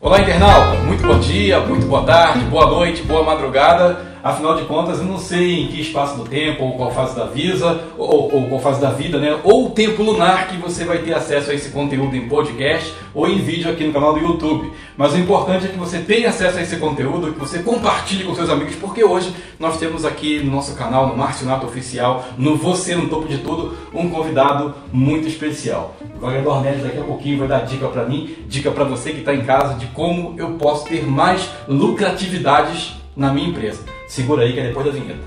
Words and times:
Olá, 0.00 0.20
internauta! 0.20 0.76
Muito 0.84 1.04
bom 1.04 1.18
dia, 1.18 1.58
muito 1.58 1.84
boa 1.86 2.04
tarde, 2.04 2.44
boa 2.44 2.66
noite, 2.68 3.02
boa 3.02 3.24
madrugada. 3.24 3.98
Afinal 4.22 4.56
de 4.56 4.64
contas, 4.64 4.98
eu 4.98 5.04
não 5.04 5.18
sei 5.18 5.62
em 5.62 5.66
que 5.68 5.80
espaço 5.80 6.16
do 6.16 6.24
tempo, 6.24 6.64
ou 6.64 6.72
qual 6.72 6.90
fase 6.90 7.14
da 7.14 7.26
visa, 7.26 7.80
ou, 7.96 8.34
ou 8.34 8.48
qual 8.48 8.60
fase 8.60 8.80
da 8.80 8.90
vida, 8.90 9.18
né? 9.18 9.38
Ou 9.44 9.66
o 9.66 9.70
tempo 9.70 10.02
lunar 10.02 10.48
que 10.48 10.56
você 10.56 10.84
vai 10.84 10.98
ter 10.98 11.14
acesso 11.14 11.50
a 11.50 11.54
esse 11.54 11.70
conteúdo 11.70 12.16
em 12.16 12.28
podcast 12.28 12.94
ou 13.14 13.28
em 13.28 13.38
vídeo 13.38 13.70
aqui 13.70 13.84
no 13.84 13.92
canal 13.92 14.12
do 14.12 14.20
YouTube. 14.20 14.72
Mas 14.96 15.12
o 15.14 15.18
importante 15.18 15.66
é 15.66 15.68
que 15.68 15.78
você 15.78 15.98
tenha 15.98 16.28
acesso 16.28 16.58
a 16.58 16.62
esse 16.62 16.76
conteúdo, 16.76 17.32
que 17.32 17.38
você 17.38 17.60
compartilhe 17.60 18.24
com 18.24 18.34
seus 18.34 18.50
amigos, 18.50 18.74
porque 18.76 19.04
hoje 19.04 19.32
nós 19.58 19.78
temos 19.78 20.04
aqui 20.04 20.40
no 20.40 20.50
nosso 20.50 20.74
canal, 20.74 21.08
no 21.08 21.16
Márcio 21.16 21.46
Nato 21.46 21.66
Oficial, 21.66 22.24
no 22.36 22.56
Você 22.56 22.94
no 22.94 23.08
Topo 23.08 23.28
de 23.28 23.38
Tudo, 23.38 23.76
um 23.94 24.08
convidado 24.08 24.74
muito 24.92 25.28
especial. 25.28 25.94
O 26.16 26.20
Wagner 26.20 26.42
Dornelles 26.42 26.82
daqui 26.82 26.98
a 26.98 27.04
pouquinho 27.04 27.38
vai 27.38 27.48
dar 27.48 27.60
dica 27.60 27.88
para 27.88 28.04
mim, 28.04 28.36
dica 28.48 28.70
para 28.70 28.84
você 28.84 29.12
que 29.12 29.20
está 29.20 29.34
em 29.34 29.44
casa 29.44 29.74
de 29.74 29.86
como 29.86 30.34
eu 30.36 30.52
posso 30.52 30.86
ter 30.86 31.04
mais 31.04 31.48
lucratividades 31.68 32.94
na 33.16 33.32
minha 33.32 33.48
empresa. 33.48 33.97
Segura 34.08 34.42
aí 34.42 34.54
que 34.54 34.60
é 34.60 34.68
depois 34.68 34.86
da 34.86 34.90
vinheta. 34.92 35.20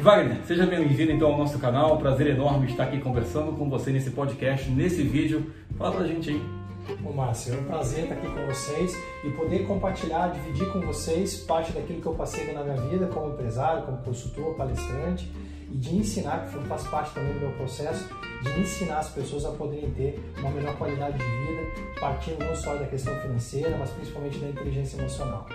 Wagner, 0.00 0.38
seja 0.46 0.64
bem-vindo 0.64 1.10
então 1.10 1.32
ao 1.32 1.38
nosso 1.38 1.58
canal. 1.58 1.98
Prazer 1.98 2.28
enorme 2.28 2.68
estar 2.68 2.84
aqui 2.84 3.00
conversando 3.00 3.52
com 3.52 3.68
você 3.68 3.90
nesse 3.90 4.10
podcast, 4.10 4.70
nesse 4.70 5.02
vídeo. 5.02 5.52
Fala 5.76 5.96
pra 5.96 6.06
gente 6.06 6.30
aí. 6.30 6.40
Ô 7.04 7.12
Márcio, 7.12 7.54
é 7.54 7.56
um 7.58 7.64
prazer 7.64 8.04
estar 8.04 8.14
aqui 8.14 8.26
com 8.28 8.46
vocês 8.46 8.96
e 9.24 9.30
poder 9.30 9.66
compartilhar, 9.66 10.28
dividir 10.28 10.72
com 10.72 10.80
vocês 10.82 11.36
parte 11.40 11.72
daquilo 11.72 12.00
que 12.00 12.06
eu 12.06 12.14
passei 12.14 12.50
na 12.52 12.62
minha 12.62 12.76
vida 12.88 13.08
como 13.08 13.32
empresário, 13.34 13.82
como 13.82 13.98
consultor, 13.98 14.54
palestrante 14.54 15.28
e 15.70 15.76
de 15.76 15.96
ensinar, 15.96 16.46
que 16.46 16.58
faz 16.66 16.82
parte 16.84 17.14
também 17.14 17.32
do 17.34 17.40
meu 17.40 17.50
processo, 17.52 18.08
de 18.42 18.60
ensinar 18.60 18.98
as 18.98 19.10
pessoas 19.10 19.44
a 19.44 19.50
poderem 19.50 19.90
ter 19.90 20.18
uma 20.38 20.50
melhor 20.50 20.76
qualidade 20.76 21.18
de 21.18 21.24
vida, 21.24 21.62
partindo 22.00 22.44
não 22.44 22.54
só 22.54 22.74
da 22.76 22.86
questão 22.86 23.14
financeira, 23.20 23.76
mas 23.78 23.90
principalmente 23.90 24.38
da 24.38 24.48
inteligência 24.48 24.98
emocional. 24.98 25.46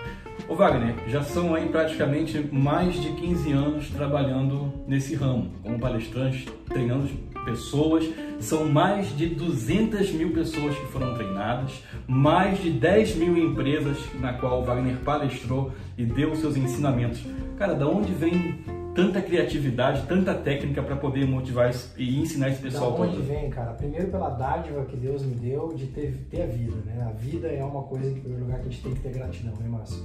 Ô 0.47 0.55
Wagner, 0.55 0.95
já 1.07 1.23
são 1.23 1.55
aí 1.55 1.69
praticamente 1.69 2.39
mais 2.51 2.95
de 2.95 3.13
15 3.13 3.51
anos 3.51 3.89
trabalhando 3.89 4.73
nesse 4.87 5.15
ramo, 5.15 5.51
como 5.63 5.79
palestrante, 5.79 6.49
treinando 6.67 7.07
pessoas. 7.45 8.05
São 8.39 8.65
mais 8.65 9.15
de 9.15 9.27
200 9.27 10.11
mil 10.11 10.33
pessoas 10.33 10.75
que 10.77 10.85
foram 10.87 11.13
treinadas, 11.13 11.83
mais 12.07 12.61
de 12.61 12.71
10 12.71 13.15
mil 13.15 13.37
empresas 13.37 13.97
na 14.19 14.33
qual 14.33 14.61
o 14.61 14.65
Wagner 14.65 14.97
palestrou 14.97 15.71
e 15.97 16.05
deu 16.05 16.35
seus 16.35 16.57
ensinamentos. 16.57 17.23
Cara, 17.57 17.73
da 17.73 17.87
onde 17.87 18.11
vem 18.11 18.59
tanta 18.93 19.21
criatividade, 19.21 20.05
tanta 20.07 20.33
técnica 20.33 20.81
para 20.81 20.95
poder 20.95 21.25
motivar 21.25 21.71
e 21.97 22.19
ensinar 22.19 22.49
esse 22.49 22.61
pessoal 22.61 22.91
da 22.91 22.99
onde 22.99 23.15
todo? 23.15 23.27
vem, 23.27 23.49
cara? 23.49 23.73
Primeiro 23.73 24.07
pela 24.07 24.29
dádiva 24.29 24.85
que 24.85 24.95
Deus 24.95 25.23
me 25.23 25.35
deu 25.35 25.73
de 25.73 25.87
ter, 25.87 26.13
ter 26.29 26.43
a 26.43 26.45
vida, 26.45 26.75
né? 26.85 27.05
A 27.07 27.11
vida 27.11 27.47
é 27.47 27.63
uma 27.63 27.83
coisa 27.83 28.11
que, 28.11 28.17
em 28.17 28.21
primeiro 28.21 28.45
lugar, 28.45 28.61
que 28.61 28.67
a 28.67 28.71
gente 28.71 28.83
tem 28.83 28.93
que 28.93 29.01
ter 29.01 29.13
gratidão, 29.13 29.53
né, 29.55 29.67
Márcio? 29.67 30.03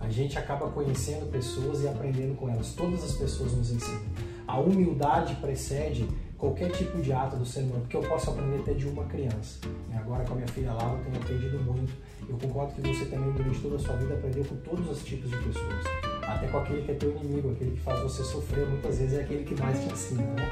A 0.00 0.08
gente 0.08 0.38
acaba 0.38 0.68
conhecendo 0.70 1.30
pessoas 1.30 1.82
e 1.82 1.88
aprendendo 1.88 2.34
com 2.34 2.48
elas. 2.48 2.74
Todas 2.74 3.04
as 3.04 3.12
pessoas 3.12 3.52
nos 3.52 3.70
ensinam. 3.70 4.00
A 4.46 4.58
humildade 4.58 5.34
precede 5.36 6.08
qualquer 6.40 6.70
tipo 6.72 7.00
de 7.02 7.12
ato 7.12 7.36
do 7.36 7.44
ser 7.44 7.60
humano, 7.60 7.82
porque 7.82 7.96
eu 7.98 8.00
posso 8.00 8.30
aprender 8.30 8.60
até 8.60 8.72
de 8.72 8.88
uma 8.88 9.04
criança. 9.04 9.60
Agora 9.94 10.24
com 10.24 10.32
a 10.32 10.36
minha 10.36 10.48
filha 10.48 10.72
Laura 10.72 10.98
eu 10.98 11.04
tenho 11.04 11.16
aprendido 11.22 11.58
muito. 11.60 11.92
Eu 12.26 12.38
concordo 12.38 12.74
que 12.74 12.80
você 12.80 13.04
também 13.04 13.30
durante 13.32 13.60
toda 13.60 13.76
a 13.76 13.78
sua 13.78 13.96
vida 13.96 14.14
aprendeu 14.14 14.44
com 14.46 14.56
todos 14.56 14.90
os 14.90 15.04
tipos 15.04 15.30
de 15.30 15.36
pessoas. 15.36 15.84
Até 16.26 16.48
com 16.48 16.58
aquele 16.58 16.82
que 16.82 16.92
é 16.92 16.94
teu 16.94 17.10
inimigo, 17.16 17.50
aquele 17.50 17.72
que 17.72 17.80
faz 17.80 18.00
você 18.00 18.24
sofrer, 18.24 18.66
muitas 18.66 18.98
vezes 18.98 19.18
é 19.18 19.22
aquele 19.22 19.44
que 19.44 19.54
mais 19.60 19.78
te 19.80 19.92
ensina, 19.92 20.22
né? 20.22 20.48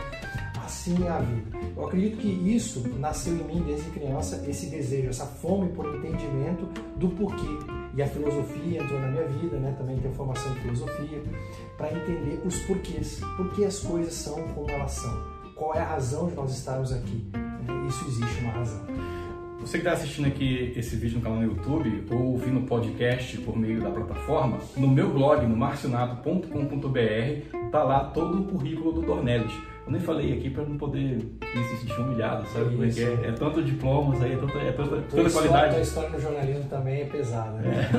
Assim 0.63 1.03
é 1.07 1.09
a 1.09 1.19
vida. 1.21 1.59
Eu 1.75 1.87
acredito 1.87 2.19
que 2.19 2.29
isso 2.29 2.87
nasceu 2.99 3.33
em 3.33 3.45
mim 3.45 3.63
desde 3.63 3.89
criança, 3.91 4.45
esse 4.47 4.67
desejo, 4.67 5.09
essa 5.09 5.25
fome 5.25 5.71
por 5.71 5.87
entendimento 5.97 6.67
do 6.97 7.09
porquê. 7.09 7.49
E 7.95 8.03
a 8.03 8.07
filosofia 8.07 8.83
entrou 8.83 9.01
na 9.01 9.09
minha 9.09 9.27
vida, 9.27 9.57
né? 9.57 9.75
Também 9.79 9.97
tenho 9.99 10.13
formação 10.13 10.53
em 10.53 10.57
filosofia, 10.57 11.23
para 11.79 11.93
entender 11.97 12.43
os 12.45 12.59
porquês. 12.61 13.21
Por 13.37 13.51
que 13.53 13.65
as 13.65 13.79
coisas 13.79 14.13
são 14.13 14.37
como 14.49 14.71
elas 14.71 14.93
são 14.93 15.38
qual 15.59 15.75
é 15.75 15.81
a 15.81 15.85
razão 15.85 16.29
de 16.29 16.35
nós 16.35 16.57
estarmos 16.57 16.93
aqui. 16.93 17.27
Né? 17.35 17.87
Isso 17.89 18.05
existe 18.07 18.41
uma 18.41 18.53
razão. 18.53 18.87
Você 19.61 19.79
que 19.79 19.85
está 19.85 19.93
assistindo 19.93 20.29
aqui 20.29 20.73
esse 20.77 20.95
vídeo 20.95 21.17
no 21.17 21.23
canal 21.23 21.41
no 21.41 21.47
YouTube 21.47 22.05
ou 22.11 22.33
ouvindo 22.33 22.61
o 22.61 22.63
podcast 22.63 23.37
por 23.39 23.59
meio 23.59 23.83
da 23.83 23.91
plataforma, 23.91 24.59
no 24.77 24.89
meu 24.89 25.13
blog, 25.13 25.45
no 25.45 25.57
marcionato.com.br, 25.57 27.71
tá 27.73 27.83
lá 27.83 28.05
todo 28.05 28.41
o 28.41 28.45
currículo 28.45 28.93
do 28.93 29.03
Dornelles. 29.03 29.53
Eu 29.85 29.93
nem 29.93 30.01
falei 30.01 30.35
aqui 30.35 30.49
para 30.49 30.65
não 30.65 30.79
poder 30.79 31.17
me 31.17 31.65
sentir 31.65 31.99
humilhado, 31.99 32.47
sabe? 32.51 32.77
Porque 32.77 33.01
é, 33.01 33.29
é 33.29 33.33
tanto 33.33 33.63
diplomas 33.63 34.23
aí, 34.23 34.35
é 34.35 34.37
tanta, 34.37 34.59
é 34.59 34.73
tanta, 34.73 35.03
tanta 35.03 35.31
qualidade. 35.31 35.77
A 35.77 35.81
história 35.81 36.11
no 36.11 36.21
jornalismo 36.21 36.65
também 36.69 37.01
é 37.01 37.05
pesada, 37.07 37.59
né? 37.59 37.91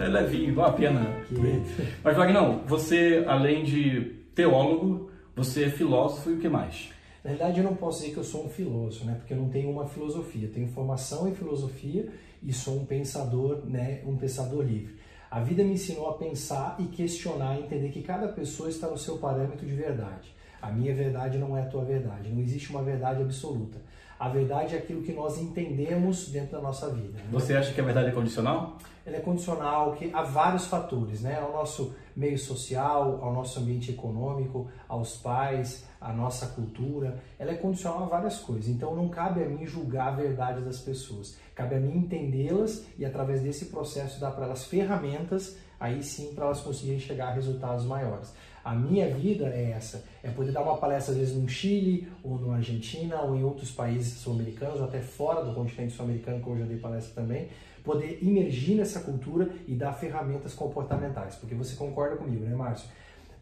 É, 0.00 0.04
é 0.04 0.08
levinho, 0.08 0.54
vale 0.54 0.68
a 0.68 0.72
pena. 0.72 1.06
Que... 1.28 1.62
Mas, 2.02 2.16
Wagner, 2.16 2.58
você, 2.66 3.24
além 3.28 3.62
de 3.62 4.16
teólogo, 4.34 5.10
você 5.36 5.64
é 5.64 5.70
filósofo 5.70 6.30
e 6.30 6.34
o 6.34 6.38
que 6.38 6.48
mais? 6.48 6.93
Na 7.24 7.30
verdade, 7.30 7.58
eu 7.58 7.64
não 7.64 7.74
posso 7.74 8.00
dizer 8.00 8.12
que 8.12 8.18
eu 8.18 8.24
sou 8.24 8.44
um 8.44 8.50
filósofo, 8.50 9.06
né? 9.06 9.14
Porque 9.14 9.32
eu 9.32 9.38
não 9.38 9.48
tenho 9.48 9.70
uma 9.70 9.88
filosofia. 9.88 10.46
Eu 10.46 10.52
tenho 10.52 10.68
formação 10.68 11.26
em 11.26 11.34
filosofia 11.34 12.12
e 12.42 12.52
sou 12.52 12.76
um 12.76 12.84
pensador, 12.84 13.64
né? 13.64 14.02
Um 14.04 14.14
pensador 14.14 14.62
livre. 14.62 14.96
A 15.30 15.40
vida 15.40 15.64
me 15.64 15.72
ensinou 15.72 16.10
a 16.10 16.18
pensar 16.18 16.76
e 16.78 16.84
questionar, 16.84 17.58
entender 17.58 17.88
que 17.88 18.02
cada 18.02 18.28
pessoa 18.28 18.68
está 18.68 18.88
no 18.88 18.98
seu 18.98 19.16
parâmetro 19.16 19.66
de 19.66 19.74
verdade. 19.74 20.34
A 20.60 20.70
minha 20.70 20.94
verdade 20.94 21.38
não 21.38 21.56
é 21.56 21.62
a 21.62 21.66
tua 21.66 21.82
verdade. 21.82 22.28
Não 22.28 22.42
existe 22.42 22.68
uma 22.68 22.82
verdade 22.82 23.22
absoluta. 23.22 23.80
A 24.24 24.28
verdade 24.30 24.74
é 24.74 24.78
aquilo 24.78 25.02
que 25.02 25.12
nós 25.12 25.36
entendemos 25.36 26.30
dentro 26.30 26.52
da 26.52 26.62
nossa 26.62 26.88
vida. 26.88 27.18
Né? 27.18 27.24
Você 27.30 27.54
acha 27.54 27.74
que 27.74 27.80
a 27.82 27.84
verdade 27.84 28.08
é 28.08 28.10
condicional? 28.10 28.78
Ela 29.04 29.18
é 29.18 29.20
condicional 29.20 29.92
que 29.92 30.10
há 30.14 30.22
vários 30.22 30.66
fatores, 30.66 31.20
né? 31.20 31.38
Ao 31.38 31.52
nosso 31.52 31.94
meio 32.16 32.38
social, 32.38 33.18
ao 33.22 33.34
nosso 33.34 33.60
ambiente 33.60 33.90
econômico, 33.90 34.66
aos 34.88 35.18
pais, 35.18 35.84
à 36.00 36.10
nossa 36.10 36.46
cultura. 36.46 37.22
Ela 37.38 37.50
é 37.50 37.54
condicional 37.54 38.04
a 38.04 38.06
várias 38.06 38.38
coisas. 38.38 38.66
Então 38.66 38.96
não 38.96 39.10
cabe 39.10 39.42
a 39.42 39.46
mim 39.46 39.66
julgar 39.66 40.08
a 40.08 40.16
verdade 40.16 40.62
das 40.62 40.78
pessoas. 40.78 41.36
Cabe 41.54 41.74
a 41.74 41.78
mim 41.78 41.94
entendê-las 41.94 42.86
e 42.96 43.04
através 43.04 43.42
desse 43.42 43.66
processo 43.66 44.18
dar 44.18 44.30
para 44.30 44.46
elas 44.46 44.64
ferramentas, 44.64 45.58
aí 45.78 46.02
sim 46.02 46.32
para 46.34 46.46
elas 46.46 46.62
conseguirem 46.62 46.98
chegar 46.98 47.28
a 47.28 47.32
resultados 47.34 47.84
maiores. 47.84 48.32
A 48.64 48.74
minha 48.74 49.14
vida 49.14 49.46
é 49.48 49.72
essa, 49.72 50.04
é 50.22 50.30
poder 50.30 50.50
dar 50.50 50.62
uma 50.62 50.78
palestra 50.78 51.12
às 51.12 51.18
vezes 51.18 51.36
no 51.36 51.46
Chile, 51.46 52.08
ou 52.22 52.38
na 52.40 52.56
Argentina, 52.56 53.20
ou 53.20 53.36
em 53.36 53.44
outros 53.44 53.70
países 53.70 54.14
sul-americanos, 54.14 54.80
até 54.80 55.00
fora 55.00 55.44
do 55.44 55.54
continente 55.54 55.92
sul-americano, 55.92 56.42
que 56.42 56.48
eu 56.48 56.58
já 56.58 56.64
dei 56.64 56.78
palestra 56.78 57.14
também, 57.22 57.48
poder 57.84 58.18
imergir 58.22 58.76
nessa 58.76 59.00
cultura 59.00 59.50
e 59.68 59.74
dar 59.74 59.92
ferramentas 59.92 60.54
comportamentais. 60.54 61.34
Porque 61.36 61.54
você 61.54 61.76
concorda 61.76 62.16
comigo, 62.16 62.42
né, 62.46 62.56
Márcio? 62.56 62.88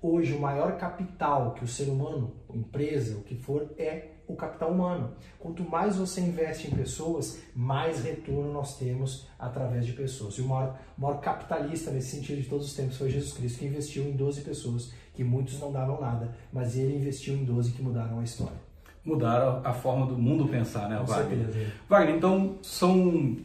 Hoje, 0.03 0.32
o 0.32 0.41
maior 0.41 0.77
capital 0.77 1.55
que 1.55 1.62
o 1.62 1.69
ser 1.69 1.88
humano, 1.88 2.34
empresa, 2.53 3.16
o 3.16 3.22
que 3.22 3.37
for, 3.37 3.71
é 3.78 4.09
o 4.27 4.34
capital 4.34 4.72
humano. 4.72 5.15
Quanto 5.38 5.62
mais 5.62 5.97
você 5.97 6.21
investe 6.21 6.66
em 6.66 6.71
pessoas, 6.75 7.41
mais 7.55 8.03
retorno 8.03 8.53
nós 8.53 8.77
temos 8.77 9.28
através 9.38 9.87
de 9.87 9.93
pessoas. 9.93 10.34
E 10.34 10.41
o 10.41 10.49
maior, 10.49 10.77
o 10.99 11.00
maior 11.00 11.21
capitalista 11.21 11.93
nesse 11.93 12.16
sentido 12.16 12.43
de 12.43 12.49
todos 12.49 12.66
os 12.66 12.75
tempos 12.75 12.97
foi 12.97 13.11
Jesus 13.11 13.32
Cristo, 13.32 13.61
que 13.61 13.66
investiu 13.66 14.03
em 14.03 14.12
12 14.12 14.41
pessoas 14.41 14.93
que 15.15 15.23
muitos 15.23 15.61
não 15.61 15.73
davam 15.73 16.00
nada, 16.00 16.34
mas 16.53 16.77
ele 16.77 16.97
investiu 16.97 17.34
em 17.34 17.45
12 17.45 17.73
que 17.73 17.83
mudaram 17.83 18.21
a 18.21 18.25
história. 18.25 18.56
Mudaram 19.05 19.61
a 19.65 19.73
forma 19.73 20.06
do 20.06 20.17
mundo 20.17 20.47
pensar, 20.47 20.89
né, 20.89 20.97
Com 20.99 21.06
Wagner? 21.06 21.47
Certeza. 21.47 21.73
Wagner, 21.89 22.17
então 22.17 22.55
são 22.62 23.37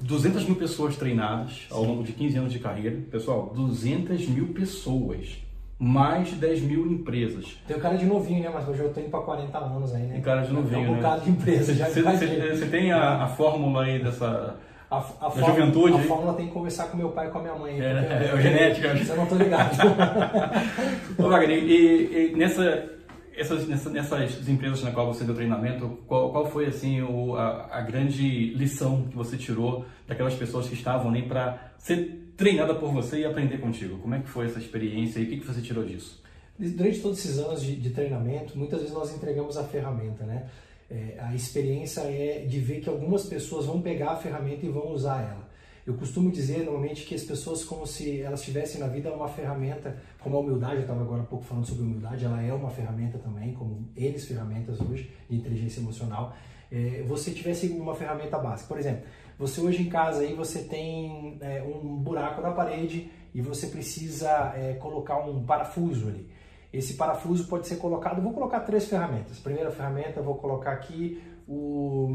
200 0.00 0.44
mil 0.44 0.56
pessoas 0.56 0.96
treinadas 0.96 1.66
ao 1.70 1.84
longo 1.84 2.02
de 2.02 2.12
15 2.12 2.38
anos 2.38 2.52
de 2.52 2.58
carreira. 2.58 2.96
Pessoal, 3.10 3.52
200 3.54 4.28
mil 4.28 4.48
pessoas. 4.48 5.42
Mais 5.80 6.30
de 6.30 6.34
10 6.34 6.62
mil 6.62 6.90
empresas. 6.90 7.56
Tem 7.64 7.76
o 7.76 7.80
cara 7.80 7.96
de 7.96 8.04
novinho, 8.04 8.42
né? 8.42 8.50
Mas 8.52 8.66
hoje 8.66 8.80
eu 8.80 8.92
tenho 8.92 9.08
para 9.08 9.20
40 9.20 9.58
anos 9.58 9.94
aí, 9.94 10.02
né? 10.02 10.14
Tem 10.14 10.22
cara 10.22 10.42
de 10.42 10.52
novinho, 10.52 10.86
tem 10.86 10.88
um 10.88 11.00
né? 11.00 11.20
de 11.22 11.30
empresa 11.30 11.72
já. 11.72 11.88
Você 11.88 12.66
tem 12.68 12.90
a, 12.90 13.22
a 13.22 13.28
fórmula 13.28 13.84
aí 13.84 14.02
dessa 14.02 14.56
a, 14.90 14.96
a 14.98 15.02
fórmula, 15.02 15.46
juventude. 15.46 15.94
A 15.94 16.02
fórmula 16.04 16.34
tem 16.34 16.46
que 16.46 16.52
conversar 16.52 16.86
com 16.86 16.96
meu 16.96 17.10
pai 17.10 17.28
e 17.28 17.30
com 17.30 17.38
a 17.38 17.42
minha 17.42 17.54
mãe. 17.54 17.80
É, 17.80 17.84
é, 17.84 18.32
é 18.34 18.42
genética. 18.42 18.88
Eu 19.12 19.16
não 19.16 19.26
tô 19.26 19.34
ligado. 19.34 19.76
Ô, 21.18 21.28
Wagner, 21.28 21.62
e, 21.62 22.30
e, 22.32 22.36
nessa, 22.36 22.88
essas, 23.36 23.68
nessa, 23.68 23.90
nessas 23.90 24.48
empresas 24.48 24.82
na 24.82 24.90
qual 24.90 25.12
você 25.12 25.24
deu 25.24 25.34
treinamento, 25.34 25.98
qual, 26.06 26.32
qual 26.32 26.46
foi 26.50 26.66
assim 26.66 27.02
o, 27.02 27.36
a, 27.36 27.68
a, 27.70 27.80
grande 27.82 28.54
lição 28.54 29.08
que 29.10 29.16
você 29.16 29.36
tirou 29.36 29.84
daquelas 30.06 30.34
pessoas 30.34 30.66
que 30.66 30.74
estavam 30.74 31.10
ali 31.10 31.22
para 31.22 31.72
ser 31.78 32.32
treinada 32.36 32.74
por 32.74 32.90
você 32.90 33.20
e 33.20 33.24
aprender 33.26 33.58
contigo? 33.58 33.98
Como 33.98 34.14
é 34.14 34.20
que 34.20 34.28
foi 34.28 34.46
essa 34.46 34.58
experiência 34.58 35.20
e 35.20 35.24
o 35.24 35.26
que, 35.28 35.36
que 35.38 35.46
você 35.46 35.60
tirou 35.60 35.84
disso? 35.84 36.22
Durante 36.58 37.00
todos 37.00 37.18
esses 37.18 37.38
anos 37.38 37.62
de, 37.62 37.76
de 37.76 37.90
treinamento, 37.90 38.58
muitas 38.58 38.80
vezes 38.80 38.94
nós 38.94 39.14
entregamos 39.14 39.56
a 39.56 39.64
ferramenta, 39.64 40.24
né? 40.24 40.46
É, 40.90 41.18
a 41.20 41.34
experiência 41.34 42.00
é 42.02 42.46
de 42.46 42.58
ver 42.60 42.80
que 42.80 42.88
algumas 42.88 43.24
pessoas 43.26 43.66
vão 43.66 43.82
pegar 43.82 44.12
a 44.12 44.16
ferramenta 44.16 44.64
e 44.64 44.70
vão 44.70 44.88
usar 44.92 45.20
ela. 45.20 45.48
Eu 45.86 45.94
costumo 45.94 46.30
dizer 46.30 46.64
normalmente 46.64 47.04
que 47.06 47.14
as 47.14 47.22
pessoas 47.22 47.64
como 47.64 47.86
se 47.86 48.20
elas 48.20 48.42
tivessem 48.42 48.78
na 48.78 48.86
vida 48.86 49.10
uma 49.10 49.28
ferramenta, 49.28 49.96
como 50.20 50.36
a 50.36 50.40
humildade, 50.40 50.76
eu 50.76 50.80
estava 50.82 51.00
agora 51.00 51.22
há 51.22 51.24
pouco 51.24 51.44
falando 51.46 51.66
sobre 51.66 51.82
humildade, 51.82 52.26
ela 52.26 52.42
é 52.42 52.52
uma 52.52 52.68
ferramenta 52.68 53.16
também, 53.16 53.54
como 53.54 53.88
eles 53.96 54.26
ferramentas 54.26 54.78
hoje 54.80 55.10
de 55.30 55.36
inteligência 55.36 55.80
emocional. 55.80 56.36
É, 56.70 57.02
você 57.06 57.30
tivesse 57.30 57.68
uma 57.68 57.94
ferramenta 57.94 58.38
básica, 58.38 58.68
por 58.68 58.78
exemplo, 58.78 59.04
você 59.38 59.60
hoje 59.60 59.82
em 59.82 59.88
casa 59.88 60.20
aí 60.20 60.34
você 60.34 60.58
tem 60.64 61.38
é, 61.40 61.62
um 61.62 61.96
buraco 61.96 62.42
na 62.42 62.50
parede 62.50 63.10
e 63.34 63.40
você 63.40 63.68
precisa 63.68 64.52
é, 64.56 64.74
colocar 64.74 65.24
um 65.24 65.44
parafuso 65.44 66.08
ali. 66.08 66.28
Esse 66.72 66.94
parafuso 66.94 67.46
pode 67.46 67.66
ser 67.66 67.76
colocado, 67.76 68.20
vou 68.20 68.32
colocar 68.32 68.60
três 68.60 68.86
ferramentas. 68.86 69.38
Primeira 69.38 69.70
ferramenta, 69.70 70.20
vou 70.20 70.34
colocar 70.34 70.72
aqui 70.72 71.22
o, 71.46 72.10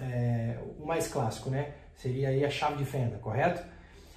é, 0.00 0.58
o 0.78 0.84
mais 0.84 1.06
clássico, 1.06 1.50
né? 1.50 1.74
Seria 1.94 2.30
aí 2.30 2.44
a 2.44 2.50
chave 2.50 2.76
de 2.76 2.84
fenda, 2.84 3.18
correto? 3.18 3.62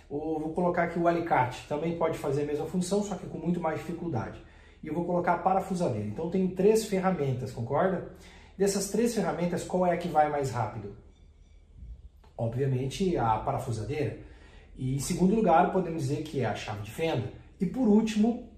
Ou 0.10 0.40
vou 0.40 0.54
colocar 0.54 0.84
aqui 0.84 0.98
o 0.98 1.08
alicate, 1.08 1.68
também 1.68 1.98
pode 1.98 2.18
fazer 2.18 2.44
a 2.44 2.46
mesma 2.46 2.66
função, 2.66 3.04
só 3.04 3.16
que 3.16 3.28
com 3.28 3.38
muito 3.38 3.60
mais 3.60 3.80
dificuldade. 3.80 4.42
E 4.82 4.88
eu 4.88 4.94
vou 4.94 5.06
colocar 5.06 5.34
a 5.34 5.38
parafusadeira. 5.38 6.08
Então 6.08 6.30
tem 6.30 6.48
três 6.48 6.86
ferramentas, 6.86 7.52
concorda? 7.52 8.12
Dessas 8.58 8.90
três 8.90 9.14
ferramentas, 9.14 9.64
qual 9.64 9.86
é 9.86 9.94
a 9.94 9.98
que 9.98 10.08
vai 10.08 10.30
mais 10.30 10.52
rápido? 10.52 10.96
Obviamente 12.38 13.18
a 13.18 13.38
parafusadeira. 13.38 14.20
E 14.78 14.96
em 14.96 15.00
segundo 15.00 15.36
lugar, 15.36 15.72
podemos 15.72 16.04
dizer 16.04 16.24
que 16.24 16.42
é 16.42 16.46
a 16.46 16.56
chave 16.56 16.82
de 16.82 16.92
fenda. 16.92 17.32
E 17.60 17.66
por 17.66 17.88
último, 17.88 18.50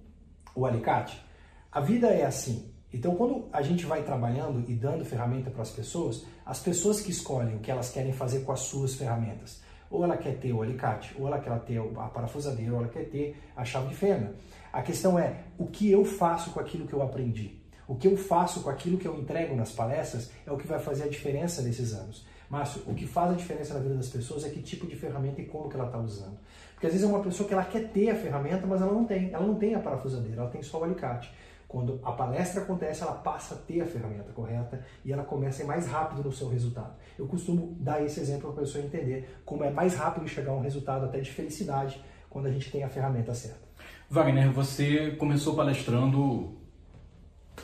o 0.57 0.65
alicate. 0.65 1.23
A 1.71 1.79
vida 1.79 2.07
é 2.07 2.25
assim. 2.25 2.73
Então, 2.91 3.15
quando 3.15 3.47
a 3.53 3.61
gente 3.61 3.85
vai 3.85 4.01
trabalhando 4.01 4.67
e 4.67 4.73
dando 4.73 5.05
ferramenta 5.05 5.51
para 5.51 5.61
as 5.61 5.69
pessoas, 5.69 6.25
as 6.43 6.59
pessoas 6.59 6.99
que 6.99 7.11
escolhem 7.11 7.57
o 7.57 7.59
que 7.59 7.69
elas 7.69 7.91
querem 7.91 8.11
fazer 8.11 8.39
com 8.39 8.51
as 8.51 8.61
suas 8.61 8.95
ferramentas, 8.95 9.61
ou 9.87 10.03
ela 10.03 10.17
quer 10.17 10.39
ter 10.39 10.51
o 10.51 10.63
alicate, 10.63 11.15
ou 11.19 11.27
ela 11.27 11.37
quer 11.37 11.59
ter 11.59 11.77
a 11.77 12.07
parafusadeira, 12.07 12.73
ou 12.73 12.79
ela 12.79 12.87
quer 12.87 13.07
ter 13.07 13.37
a 13.55 13.63
chave 13.63 13.89
de 13.89 13.95
fenda. 13.95 14.33
A 14.73 14.81
questão 14.81 15.19
é 15.19 15.43
o 15.59 15.67
que 15.67 15.91
eu 15.91 16.03
faço 16.03 16.49
com 16.49 16.59
aquilo 16.59 16.87
que 16.87 16.93
eu 16.93 17.03
aprendi. 17.03 17.61
O 17.87 17.95
que 17.95 18.07
eu 18.07 18.17
faço 18.17 18.61
com 18.61 18.69
aquilo 18.71 18.97
que 18.97 19.07
eu 19.07 19.15
entrego 19.15 19.55
nas 19.55 19.71
palestras 19.71 20.31
é 20.45 20.51
o 20.51 20.57
que 20.57 20.65
vai 20.65 20.79
fazer 20.79 21.03
a 21.03 21.07
diferença 21.07 21.61
nesses 21.61 21.93
anos. 21.93 22.25
Márcio, 22.49 22.81
o 22.87 22.93
que 22.93 23.05
faz 23.05 23.31
a 23.31 23.33
diferença 23.33 23.73
na 23.73 23.81
vida 23.81 23.95
das 23.95 24.09
pessoas 24.09 24.45
é 24.45 24.49
que 24.49 24.61
tipo 24.61 24.87
de 24.87 24.95
ferramenta 24.95 25.41
e 25.41 25.45
como 25.45 25.69
que 25.69 25.75
ela 25.75 25.87
está 25.87 25.99
usando. 25.99 26.37
Porque 26.73 26.87
às 26.87 26.93
vezes 26.93 27.07
é 27.07 27.11
uma 27.11 27.21
pessoa 27.21 27.47
que 27.47 27.53
ela 27.53 27.65
quer 27.65 27.89
ter 27.89 28.09
a 28.09 28.15
ferramenta, 28.15 28.65
mas 28.65 28.81
ela 28.81 28.93
não 28.93 29.03
tem. 29.03 29.33
Ela 29.33 29.45
não 29.45 29.55
tem 29.55 29.75
a 29.75 29.79
parafusadeira, 29.79 30.41
ela 30.41 30.49
tem 30.49 30.61
só 30.61 30.79
o 30.79 30.83
alicate. 30.83 31.33
Quando 31.67 31.99
a 32.01 32.13
palestra 32.13 32.61
acontece, 32.61 33.03
ela 33.03 33.11
passa 33.11 33.55
a 33.55 33.57
ter 33.57 33.81
a 33.81 33.85
ferramenta 33.85 34.31
correta 34.31 34.85
e 35.03 35.11
ela 35.11 35.23
começa 35.23 35.61
a 35.61 35.65
ir 35.65 35.67
mais 35.67 35.85
rápido 35.85 36.23
no 36.23 36.31
seu 36.31 36.47
resultado. 36.47 36.95
Eu 37.19 37.27
costumo 37.27 37.75
dar 37.79 38.01
esse 38.01 38.21
exemplo 38.21 38.53
para 38.53 38.61
a 38.61 38.63
pessoa 38.63 38.83
entender 38.83 39.41
como 39.43 39.65
é 39.65 39.69
mais 39.69 39.95
rápido 39.95 40.25
chegar 40.27 40.51
a 40.51 40.55
um 40.55 40.61
resultado 40.61 41.05
até 41.05 41.19
de 41.19 41.29
felicidade 41.29 42.01
quando 42.29 42.45
a 42.45 42.51
gente 42.51 42.71
tem 42.71 42.83
a 42.83 42.89
ferramenta 42.89 43.33
certa. 43.33 43.67
Wagner, 44.09 44.49
você 44.53 45.11
começou 45.11 45.55
palestrando, 45.55 46.55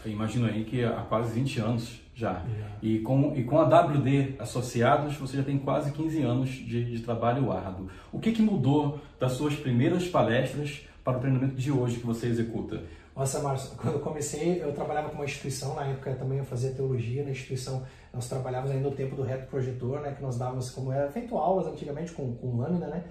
imagino 0.06 0.48
aí 0.48 0.66
que 0.66 0.84
há 0.84 1.04
quase 1.04 1.32
20 1.34 1.60
anos 1.62 2.03
já. 2.14 2.44
E, 2.82 3.00
com, 3.00 3.34
e 3.36 3.44
com 3.44 3.60
a 3.60 3.64
WD 3.64 4.36
Associados, 4.40 5.16
você 5.18 5.38
já 5.38 5.44
tem 5.44 5.58
quase 5.58 5.92
15 5.92 6.22
anos 6.22 6.50
de, 6.50 6.86
de 6.86 7.00
trabalho 7.02 7.52
árduo. 7.52 7.90
O 8.12 8.20
que, 8.20 8.32
que 8.32 8.42
mudou 8.42 9.00
das 9.20 9.34
suas 9.34 9.56
primeiras 9.56 10.08
palestras 10.08 10.82
para 11.04 11.18
o 11.18 11.20
treinamento 11.20 11.56
de 11.56 11.72
hoje 11.72 11.98
que 11.98 12.06
você 12.06 12.28
executa? 12.28 12.84
Nossa, 13.16 13.42
Márcio, 13.42 13.76
quando 13.78 13.96
eu 13.96 14.00
comecei, 14.00 14.64
eu 14.64 14.74
trabalhava 14.74 15.10
com 15.10 15.16
uma 15.16 15.26
instituição, 15.26 15.76
na 15.76 15.86
época 15.86 16.16
também 16.16 16.40
eu 16.40 16.46
fazia 16.46 16.72
teologia 16.72 17.24
na 17.24 17.30
instituição, 17.30 17.84
nós 18.12 18.28
trabalhávamos 18.28 18.72
ainda 18.72 18.90
no 18.90 18.96
tempo 18.96 19.16
do 19.16 19.22
reto 19.22 19.48
projetor, 19.48 20.02
né, 20.02 20.14
que 20.14 20.22
nós 20.22 20.38
dávamos, 20.38 20.72
como 20.72 20.92
era 20.92 21.12
feito 21.12 21.38
aulas 21.38 21.68
antigamente 21.68 22.12
com, 22.12 22.34
com 22.36 22.58
lâmina, 22.58 22.88
né, 22.88 23.04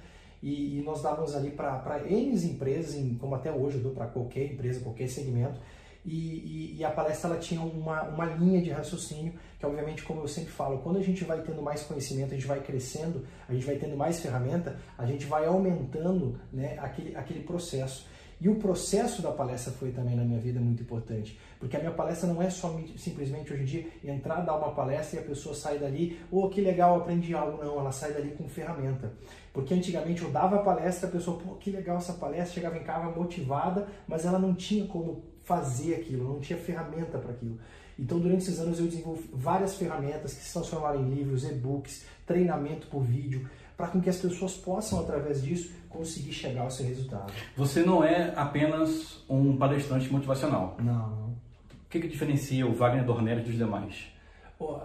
e, 0.43 0.79
e 0.79 0.83
nós 0.83 1.03
dávamos 1.03 1.37
ali 1.37 1.53
para 1.53 2.03
N 2.05 2.35
empresas, 2.35 3.01
como 3.21 3.37
até 3.37 3.53
hoje 3.53 3.77
eu 3.77 3.83
dou 3.83 3.93
para 3.93 4.07
qualquer 4.07 4.53
empresa, 4.53 4.81
qualquer 4.81 5.09
segmento, 5.09 5.61
e, 6.05 6.75
e, 6.75 6.77
e, 6.79 6.85
a 6.85 6.91
palestra 6.91 7.31
ela 7.31 7.39
tinha 7.39 7.61
uma, 7.61 8.03
uma 8.03 8.25
linha 8.25 8.61
de 8.61 8.71
raciocínio 8.71 9.35
que 9.59 9.65
obviamente 9.65 10.03
como 10.03 10.21
eu 10.21 10.29
sempre 10.29 10.51
falo 10.51 10.79
quando 10.79 10.99
a 10.99 11.03
gente 11.03 11.23
vai 11.25 11.41
tendo 11.43 11.63
mais 11.63 11.83
conhecimento 11.85 12.33
a 12.33 12.35
gente 12.35 12.47
vai 12.47 12.61
crescendo 12.61 13.25
a 13.49 13.55
gente 13.55 13.65
vai 13.65 13.77
tendo 13.77 13.97
mais 13.97 14.21
ferramenta 14.21 14.77
a 14.99 15.07
gente 15.07 15.27
vai 15.27 15.47
aumentando 15.47 16.41
né, 16.53 16.77
aquele, 16.79 17.15
aquele 17.15 17.45
processo 17.45 18.07
e 18.43 18.49
o 18.49 18.57
processo 18.57 19.23
da 19.23 19.31
palestra 19.31 19.73
foi 19.73 19.93
também 19.93 20.17
na 20.17 20.25
minha 20.25 20.41
vida 20.41 20.59
muito 20.59 20.83
importante, 20.83 21.39
porque 21.61 21.77
a 21.77 21.79
minha 21.79 21.93
palestra 21.93 22.29
não 22.29 22.43
é 22.43 22.51
só 22.51 22.77
simplesmente 22.97 23.53
hoje 23.53 23.63
em 23.63 23.65
dia 23.65 23.87
entrar, 24.03 24.41
dar 24.41 24.57
uma 24.57 24.73
palestra 24.73 25.21
e 25.21 25.23
a 25.23 25.27
pessoa 25.27 25.55
sai 25.55 25.79
dali, 25.79 26.19
oh, 26.29 26.49
que 26.49 26.61
legal, 26.61 26.97
aprendi 26.97 27.33
algo. 27.35 27.63
Não, 27.63 27.79
ela 27.79 27.93
sai 27.93 28.13
dali 28.13 28.33
com 28.33 28.49
ferramenta. 28.49 29.13
Porque 29.53 29.73
antigamente 29.73 30.23
eu 30.23 30.31
dava 30.33 30.57
a 30.57 30.59
palestra, 30.59 31.09
a 31.09 31.13
pessoa, 31.13 31.39
pô, 31.39 31.55
que 31.55 31.71
legal 31.71 31.99
essa 31.99 32.15
palestra, 32.15 32.53
chegava 32.53 32.77
em 32.77 32.83
casa 32.83 33.17
motivada, 33.17 33.87
mas 34.09 34.25
ela 34.25 34.41
não 34.41 34.57
tinha 34.57 34.89
como 34.89 35.23
fazer 35.45 35.95
aquilo, 35.95 36.25
não 36.25 36.41
tinha 36.41 36.59
ferramenta 36.59 37.19
para 37.19 37.31
aquilo. 37.31 37.61
Então, 37.97 38.19
durante 38.19 38.43
esses 38.43 38.59
anos, 38.59 38.81
eu 38.81 38.87
desenvolvi 38.87 39.29
várias 39.33 39.77
ferramentas 39.77 40.35
que 40.35 40.43
se 40.43 40.53
transformaram 40.53 41.01
em 41.01 41.15
livros, 41.15 41.45
e-books, 41.45 42.05
treinamento 42.27 42.89
por 42.89 43.05
vídeo, 43.05 43.49
para 43.77 43.89
que 43.89 44.09
as 44.09 44.19
pessoas 44.19 44.55
possam, 44.55 45.01
através 45.01 45.43
disso, 45.43 45.73
conseguir 45.89 46.33
chegar 46.33 46.63
ao 46.63 46.71
seu 46.71 46.87
resultado. 46.87 47.33
Você 47.57 47.83
não 47.83 48.03
é 48.03 48.33
apenas 48.37 49.23
um 49.29 49.57
palestrante 49.57 50.11
motivacional. 50.11 50.77
Não. 50.79 51.33
O 51.73 51.89
que, 51.91 52.01
que 52.01 52.09
diferencia 52.09 52.67
o 52.67 52.75
Wagner 52.75 53.05
Dornelli 53.05 53.43
dos 53.43 53.55
demais? 53.55 54.13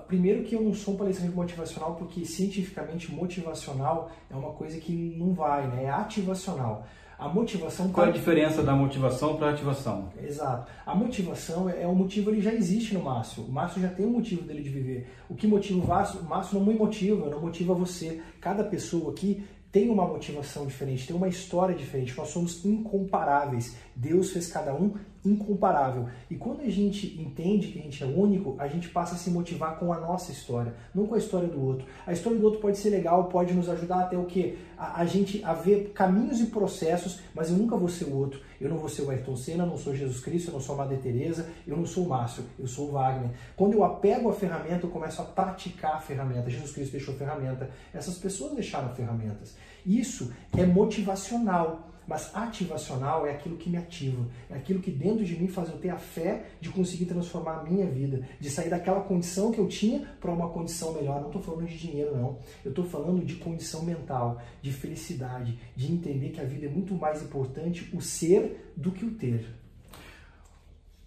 Primeiro 0.07 0.43
que 0.43 0.55
eu 0.55 0.61
não 0.61 0.73
sou 0.73 0.95
um 0.95 0.97
palestrante 0.97 1.35
motivacional 1.35 1.95
porque 1.95 2.25
cientificamente 2.25 3.11
motivacional 3.11 4.11
é 4.29 4.35
uma 4.35 4.51
coisa 4.53 4.79
que 4.79 4.91
não 4.91 5.33
vai, 5.33 5.67
né? 5.67 5.83
É 5.83 5.89
ativacional. 5.89 6.87
A 7.17 7.27
motivação. 7.27 7.89
Qual 7.89 8.05
é 8.05 8.09
a 8.09 8.13
diferença 8.13 8.61
da 8.61 8.75
motivação 8.75 9.37
para 9.37 9.47
a 9.47 9.49
ativação? 9.51 10.09
Exato. 10.21 10.71
A 10.85 10.93
motivação 10.93 11.67
é, 11.67 11.81
é 11.81 11.87
um 11.87 11.95
motivo, 11.95 12.29
ele 12.29 12.41
já 12.41 12.53
existe 12.53 12.93
no 12.93 13.03
Márcio. 13.03 13.43
O 13.43 13.51
Márcio 13.51 13.81
já 13.81 13.89
tem 13.89 14.05
um 14.05 14.11
motivo 14.11 14.43
dele 14.43 14.61
de 14.61 14.69
viver. 14.69 15.09
O 15.27 15.33
que 15.33 15.47
motiva 15.47 15.83
o 15.83 15.87
Márcio, 15.87 16.19
o 16.19 16.25
Márcio 16.25 16.59
não 16.59 16.65
me 16.65 16.75
motiva, 16.75 17.27
não 17.27 17.41
motiva 17.41 17.73
você. 17.73 18.21
Cada 18.39 18.63
pessoa 18.63 19.11
aqui 19.11 19.43
tem 19.77 19.91
uma 19.91 20.07
motivação 20.07 20.65
diferente, 20.65 21.05
tem 21.05 21.15
uma 21.15 21.27
história 21.27 21.75
diferente. 21.75 22.17
Nós 22.17 22.29
somos 22.29 22.65
incomparáveis. 22.65 23.75
Deus 23.95 24.31
fez 24.31 24.47
cada 24.47 24.73
um 24.73 24.95
incomparável. 25.23 26.07
E 26.31 26.35
quando 26.35 26.61
a 26.61 26.69
gente 26.69 27.21
entende 27.21 27.67
que 27.67 27.77
a 27.77 27.81
gente 27.83 28.03
é 28.03 28.07
único, 28.07 28.55
a 28.57 28.67
gente 28.67 28.89
passa 28.89 29.13
a 29.13 29.17
se 29.19 29.29
motivar 29.29 29.77
com 29.77 29.93
a 29.93 29.99
nossa 29.99 30.31
história, 30.31 30.73
não 30.95 31.05
com 31.05 31.13
a 31.13 31.19
história 31.19 31.47
do 31.47 31.63
outro. 31.63 31.85
A 32.07 32.11
história 32.11 32.39
do 32.39 32.43
outro 32.43 32.59
pode 32.59 32.79
ser 32.79 32.89
legal, 32.89 33.25
pode 33.25 33.53
nos 33.53 33.69
ajudar 33.69 33.99
até 33.99 34.17
o 34.17 34.25
que? 34.25 34.57
A, 34.75 35.01
a, 35.01 35.05
gente 35.05 35.43
a 35.43 35.53
ver 35.53 35.91
caminhos 35.93 36.41
e 36.41 36.47
processos, 36.47 37.19
mas 37.35 37.51
eu 37.51 37.57
nunca 37.57 37.77
vou 37.77 37.87
ser 37.87 38.05
o 38.05 38.15
outro. 38.15 38.39
Eu 38.59 38.69
não 38.69 38.77
vou 38.77 38.89
ser 38.89 39.03
o 39.03 39.09
Ayrton 39.09 39.35
Senna, 39.35 39.63
eu 39.63 39.67
não 39.67 39.77
sou 39.77 39.95
Jesus 39.95 40.19
Cristo, 40.19 40.49
eu 40.49 40.53
não 40.53 40.59
sou 40.59 40.75
a 40.75 40.79
Madre 40.79 40.97
Teresa, 40.97 41.49
eu 41.65 41.77
não 41.77 41.85
sou 41.85 42.05
o 42.05 42.09
Márcio, 42.09 42.43
eu 42.57 42.67
sou 42.67 42.89
o 42.89 42.91
Wagner. 42.93 43.31
Quando 43.55 43.73
eu 43.73 43.83
apego 43.83 44.29
a 44.29 44.33
ferramenta, 44.33 44.85
eu 44.85 44.89
começo 44.89 45.21
a 45.21 45.25
praticar 45.25 45.95
a 45.95 45.99
ferramenta. 45.99 46.49
Jesus 46.49 46.71
Cristo 46.71 46.91
deixou 46.91 47.15
ferramenta, 47.15 47.69
essas 47.93 48.17
pessoas 48.17 48.53
deixaram 48.53 48.93
ferramentas. 48.95 49.55
Isso 49.85 50.33
é 50.57 50.65
motivacional. 50.65 51.86
Mas 52.07 52.33
ativacional 52.33 53.27
é 53.27 53.31
aquilo 53.31 53.57
que 53.57 53.69
me 53.69 53.77
ativa, 53.77 54.25
é 54.49 54.55
aquilo 54.55 54.79
que 54.79 54.89
dentro 54.89 55.25
de 55.25 55.35
mim 55.35 55.47
faz 55.47 55.69
eu 55.69 55.77
ter 55.77 55.89
a 55.89 55.97
fé 55.97 56.45
de 56.61 56.69
conseguir 56.69 57.05
transformar 57.05 57.59
a 57.59 57.63
minha 57.63 57.85
vida, 57.85 58.25
de 58.39 58.49
sair 58.49 58.69
daquela 58.69 59.01
condição 59.01 59.51
que 59.51 59.59
eu 59.59 59.67
tinha 59.67 60.07
para 60.21 60.31
uma 60.31 60.49
condição 60.49 60.93
melhor. 60.93 61.19
Não 61.19 61.27
estou 61.27 61.41
falando 61.41 61.67
de 61.67 61.77
dinheiro, 61.77 62.15
não. 62.15 62.37
Eu 62.63 62.69
estou 62.69 62.85
falando 62.85 63.25
de 63.25 63.35
condição 63.35 63.83
mental, 63.83 64.41
de 64.61 64.71
felicidade, 64.71 65.59
de 65.75 65.91
entender 65.91 66.29
que 66.29 66.39
a 66.39 66.45
vida 66.45 66.67
é 66.67 66.69
muito 66.69 66.93
mais 66.93 67.21
importante 67.21 67.89
o 67.93 68.01
ser 68.01 68.71
do 68.75 68.91
que 68.91 69.03
o 69.03 69.11
ter. 69.11 69.66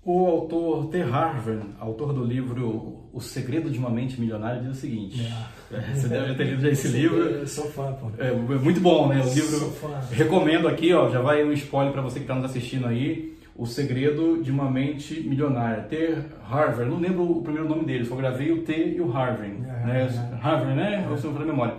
O 0.02 0.26
autor 0.26 0.86
T. 0.86 1.02
Harvey, 1.02 1.58
autor 1.78 2.14
do 2.14 2.24
livro 2.24 3.10
O 3.12 3.20
Segredo 3.20 3.70
de 3.70 3.78
uma 3.78 3.90
Mente 3.90 4.18
Milionária, 4.18 4.62
diz 4.62 4.70
o 4.70 4.80
seguinte: 4.80 5.30
é, 5.70 5.94
você 5.94 6.08
deve 6.08 6.34
ter 6.34 6.44
lido 6.44 6.62
já 6.62 6.70
esse 6.70 6.88
livro. 6.88 7.18
Eu 7.18 7.46
sou 7.46 7.66
fã, 7.66 7.92
pô. 7.92 8.10
É, 8.18 8.28
é 8.28 8.32
muito 8.32 8.80
bom, 8.80 9.08
né? 9.08 9.22
O 9.22 9.34
livro. 9.34 9.74
Recomendo 10.10 10.68
aqui, 10.68 10.94
ó, 10.94 11.10
já 11.10 11.20
vai 11.20 11.44
um 11.44 11.52
spoiler 11.52 11.92
para 11.92 12.00
você 12.00 12.18
que 12.18 12.24
está 12.24 12.34
nos 12.34 12.46
assistindo 12.46 12.86
aí. 12.86 13.38
O 13.54 13.66
Segredo 13.66 14.42
de 14.42 14.50
uma 14.50 14.70
Mente 14.70 15.20
Milionária. 15.20 15.82
T. 15.82 16.16
Harvey, 16.48 16.86
não 16.86 16.98
lembro 16.98 17.30
o 17.30 17.42
primeiro 17.42 17.68
nome 17.68 17.84
dele, 17.84 18.06
só 18.06 18.16
gravei 18.16 18.50
o 18.52 18.62
T 18.62 18.94
e 18.96 19.00
o 19.02 19.14
Harvey. 19.14 19.50
É, 19.50 19.86
né? 19.86 20.06
É. 20.06 20.46
Harvey, 20.46 20.74
né? 20.74 21.04
É. 21.06 21.12
Eu 21.12 21.18
sou 21.18 21.30
memória. 21.30 21.74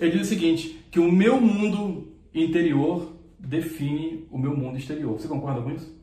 Ele 0.00 0.10
diz 0.10 0.22
o 0.22 0.24
seguinte: 0.24 0.84
que 0.90 0.98
o 0.98 1.12
meu 1.12 1.40
mundo 1.40 2.08
interior 2.34 3.12
define 3.38 4.26
o 4.28 4.36
meu 4.36 4.56
mundo 4.56 4.76
exterior. 4.76 5.12
Você 5.12 5.28
concorda 5.28 5.62
com 5.62 5.70
isso? 5.70 5.99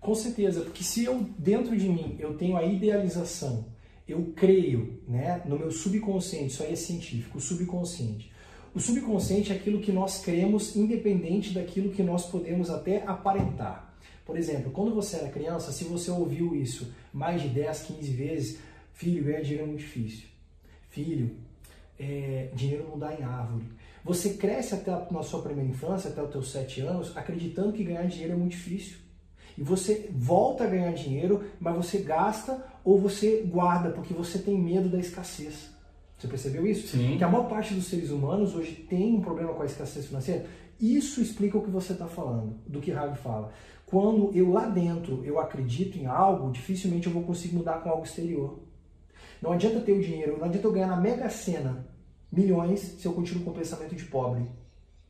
Com 0.00 0.14
certeza, 0.14 0.60
porque 0.60 0.84
se 0.84 1.04
eu 1.04 1.26
dentro 1.38 1.76
de 1.76 1.88
mim 1.88 2.16
eu 2.18 2.36
tenho 2.36 2.56
a 2.56 2.64
idealização, 2.64 3.66
eu 4.06 4.32
creio, 4.36 5.02
né, 5.08 5.42
no 5.46 5.58
meu 5.58 5.70
subconsciente, 5.70 6.52
isso 6.52 6.62
aí 6.62 6.72
é 6.72 6.76
científico, 6.76 7.38
o 7.38 7.40
subconsciente. 7.40 8.30
O 8.74 8.80
subconsciente 8.80 9.52
é 9.52 9.56
aquilo 9.56 9.80
que 9.80 9.90
nós 9.90 10.20
cremos 10.20 10.76
independente 10.76 11.52
daquilo 11.54 11.90
que 11.90 12.02
nós 12.02 12.26
podemos 12.26 12.70
até 12.70 13.02
aparentar. 13.06 13.94
Por 14.24 14.36
exemplo, 14.36 14.70
quando 14.70 14.94
você 14.94 15.16
era 15.16 15.28
criança, 15.28 15.72
se 15.72 15.84
você 15.84 16.10
ouviu 16.10 16.54
isso 16.54 16.92
mais 17.12 17.40
de 17.40 17.48
10, 17.48 17.82
15 17.82 18.10
vezes, 18.12 18.58
filho, 18.92 19.24
ganhar 19.24 19.40
dinheiro 19.40 19.64
é 19.64 19.66
muito 19.66 19.80
difícil. 19.80 20.26
Filho, 20.90 21.36
é, 21.98 22.50
dinheiro 22.54 22.86
não 22.88 22.98
dá 22.98 23.14
em 23.14 23.22
árvore. 23.22 23.64
Você 24.04 24.34
cresce 24.34 24.74
até 24.74 24.92
a, 24.92 25.06
na 25.10 25.22
sua 25.22 25.42
primeira 25.42 25.70
infância, 25.70 26.10
até 26.10 26.22
os 26.22 26.30
teus 26.30 26.50
sete 26.50 26.80
anos, 26.80 27.16
acreditando 27.16 27.72
que 27.72 27.82
ganhar 27.82 28.06
dinheiro 28.06 28.34
é 28.34 28.36
muito 28.36 28.52
difícil. 28.52 28.98
E 29.56 29.62
você 29.62 30.10
volta 30.12 30.64
a 30.64 30.66
ganhar 30.66 30.92
dinheiro, 30.92 31.44
mas 31.58 31.74
você 31.74 31.98
gasta 31.98 32.64
ou 32.84 32.98
você 32.98 33.42
guarda 33.42 33.90
porque 33.90 34.12
você 34.12 34.38
tem 34.38 34.58
medo 34.58 34.88
da 34.88 34.98
escassez. 34.98 35.70
Você 36.18 36.28
percebeu 36.28 36.66
isso? 36.66 36.88
Sim. 36.88 37.16
Que 37.16 37.24
a 37.24 37.28
maior 37.28 37.48
parte 37.48 37.74
dos 37.74 37.86
seres 37.86 38.10
humanos 38.10 38.54
hoje 38.54 38.74
tem 38.88 39.14
um 39.14 39.20
problema 39.20 39.52
com 39.52 39.62
a 39.62 39.66
escassez 39.66 40.06
financeira. 40.06 40.46
Isso 40.80 41.20
explica 41.20 41.56
o 41.56 41.62
que 41.62 41.70
você 41.70 41.92
está 41.92 42.06
falando, 42.06 42.58
do 42.66 42.80
que 42.80 42.92
Harvey 42.92 43.16
fala. 43.16 43.52
Quando 43.86 44.30
eu 44.34 44.50
lá 44.50 44.66
dentro 44.66 45.24
eu 45.24 45.38
acredito 45.38 45.96
em 45.98 46.06
algo, 46.06 46.50
dificilmente 46.50 47.06
eu 47.06 47.12
vou 47.12 47.22
conseguir 47.22 47.56
mudar 47.56 47.80
com 47.82 47.88
algo 47.88 48.04
exterior. 48.04 48.58
Não 49.40 49.52
adianta 49.52 49.80
ter 49.80 49.92
o 49.92 50.02
dinheiro, 50.02 50.38
não 50.38 50.46
adianta 50.46 50.66
eu 50.66 50.72
ganhar 50.72 50.88
na 50.88 50.96
mega 50.96 51.28
sena 51.28 51.86
milhões 52.32 52.80
se 52.80 53.06
eu 53.06 53.12
continuo 53.12 53.44
com 53.44 53.50
o 53.50 53.54
pensamento 53.54 53.94
de 53.94 54.04
pobre. 54.04 54.44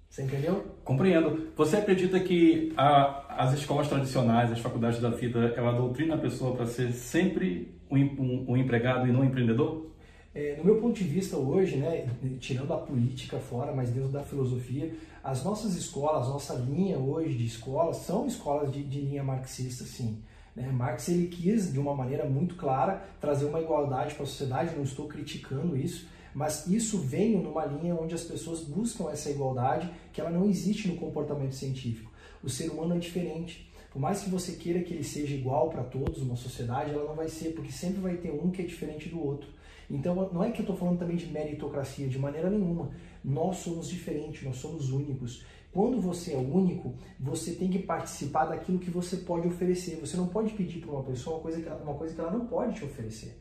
Você 0.09 0.23
entendeu? 0.23 0.65
Compreendo. 0.85 1.49
Você 1.57 1.77
acredita 1.77 2.19
que 2.21 2.73
a, 2.77 3.45
as 3.45 3.53
escolas 3.55 3.89
tradicionais, 3.89 4.51
as 4.51 4.61
faculdades 4.61 5.01
da 5.01 5.11
vida, 5.11 5.53
ela 5.57 5.73
doutrina 5.73 6.15
a 6.15 6.19
pessoa 6.19 6.57
para 6.57 6.67
ser 6.67 6.93
sempre 6.93 7.75
um, 7.91 7.99
um, 7.99 8.45
um, 8.49 8.57
empregado 8.57 9.07
e 9.07 9.13
não 9.13 9.21
um 9.21 9.25
empreendedor? 9.25 9.87
É, 10.35 10.57
no 10.59 10.65
meu 10.65 10.77
ponto 10.81 10.95
de 10.95 11.05
vista 11.05 11.37
hoje, 11.37 11.77
né, 11.77 12.07
tirando 12.39 12.73
a 12.73 12.79
política 12.79 13.39
fora, 13.39 13.73
mas 13.73 13.91
dentro 13.91 14.11
da 14.11 14.23
filosofia, 14.23 14.93
as 15.25 15.43
nossas 15.43 15.75
escolas, 15.77 16.29
nossa 16.29 16.55
linha 16.55 16.99
hoje 16.99 17.35
de 17.37 17.47
escolas 17.47 17.99
são 17.99 18.27
escolas 18.27 18.73
de, 18.73 18.83
de 18.83 19.01
linha 19.01 19.25
marxista, 19.25 19.85
sim. 19.85 20.19
Né? 20.57 20.71
Marx 20.73 21.09
ele 21.09 21.29
quis, 21.29 21.71
de 21.71 21.79
uma 21.79 21.95
maneira 21.95 22.25
muito 22.25 22.55
clara, 22.55 23.05
trazer 23.21 23.45
uma 23.45 23.61
igualdade 23.61 24.15
para 24.15 24.25
a 24.25 24.27
sociedade, 24.27 24.75
não 24.75 24.83
estou 24.83 25.07
criticando 25.07 25.77
isso, 25.77 26.09
mas 26.37 26.67
isso 26.67 26.99
vem 26.99 27.39
numa 27.39 27.65
linha 27.65 27.95
onde 27.95 28.15
as 28.15 28.23
pessoas 28.23 28.61
buscam 28.61 29.11
essa 29.11 29.31
igualdade 29.31 29.91
que 30.13 30.21
ela 30.21 30.29
não 30.29 30.47
existe 30.47 30.87
no 30.87 30.97
comportamento 30.97 31.55
científico. 31.55 32.13
O 32.45 32.51
ser 32.51 32.69
humano 32.69 32.95
é 32.95 32.99
diferente. 32.99 33.73
Por 33.91 33.99
mais 33.99 34.23
que 34.23 34.29
você 34.29 34.53
queira 34.53 34.83
que 34.83 34.93
ele 34.93 35.03
seja 35.03 35.35
igual 35.35 35.71
para 35.71 35.83
todos 35.83 36.23
numa 36.23 36.37
sociedade, 36.37 36.91
ela 36.91 37.05
não 37.05 37.15
vai 37.15 37.31
ser, 37.31 37.55
porque 37.55 37.73
sempre 37.73 38.03
vai 38.03 38.19
ter 38.19 38.33
um 38.33 38.51
que 38.51 38.61
é 38.61 38.67
diferente 38.67 39.09
do 39.09 39.19
outro. 39.19 39.49
Então, 39.91 40.29
não 40.31 40.45
é 40.45 40.51
que 40.51 40.59
eu 40.59 40.65
estou 40.65 40.77
falando 40.77 40.99
também 40.99 41.17
de 41.17 41.25
meritocracia, 41.25 42.07
de 42.07 42.19
maneira 42.19 42.51
nenhuma. 42.51 42.91
Nós 43.25 43.57
somos 43.57 43.89
diferentes, 43.89 44.43
nós 44.43 44.57
somos 44.57 44.91
únicos. 44.91 45.43
Quando 45.73 45.99
você 46.03 46.35
é 46.35 46.37
único, 46.37 46.93
você 47.19 47.53
tem 47.53 47.71
que 47.71 47.79
participar 47.79 48.45
daquilo 48.45 48.79
que 48.79 48.91
você 48.91 49.17
pode 49.17 49.49
oferecer. 49.49 49.97
Você 50.03 50.19
não 50.19 50.27
pode 50.27 50.53
pedir 50.53 50.81
para 50.81 50.91
uma 50.91 51.03
pessoa 51.03 51.37
uma 51.37 51.43
coisa 51.43 51.63
que 51.63 51.67
ela, 51.67 51.83
uma 51.83 51.95
coisa 51.95 52.15
que 52.15 52.21
ela 52.21 52.31
não 52.31 52.47
pode 52.47 52.75
te 52.75 52.85
oferecer. 52.85 53.39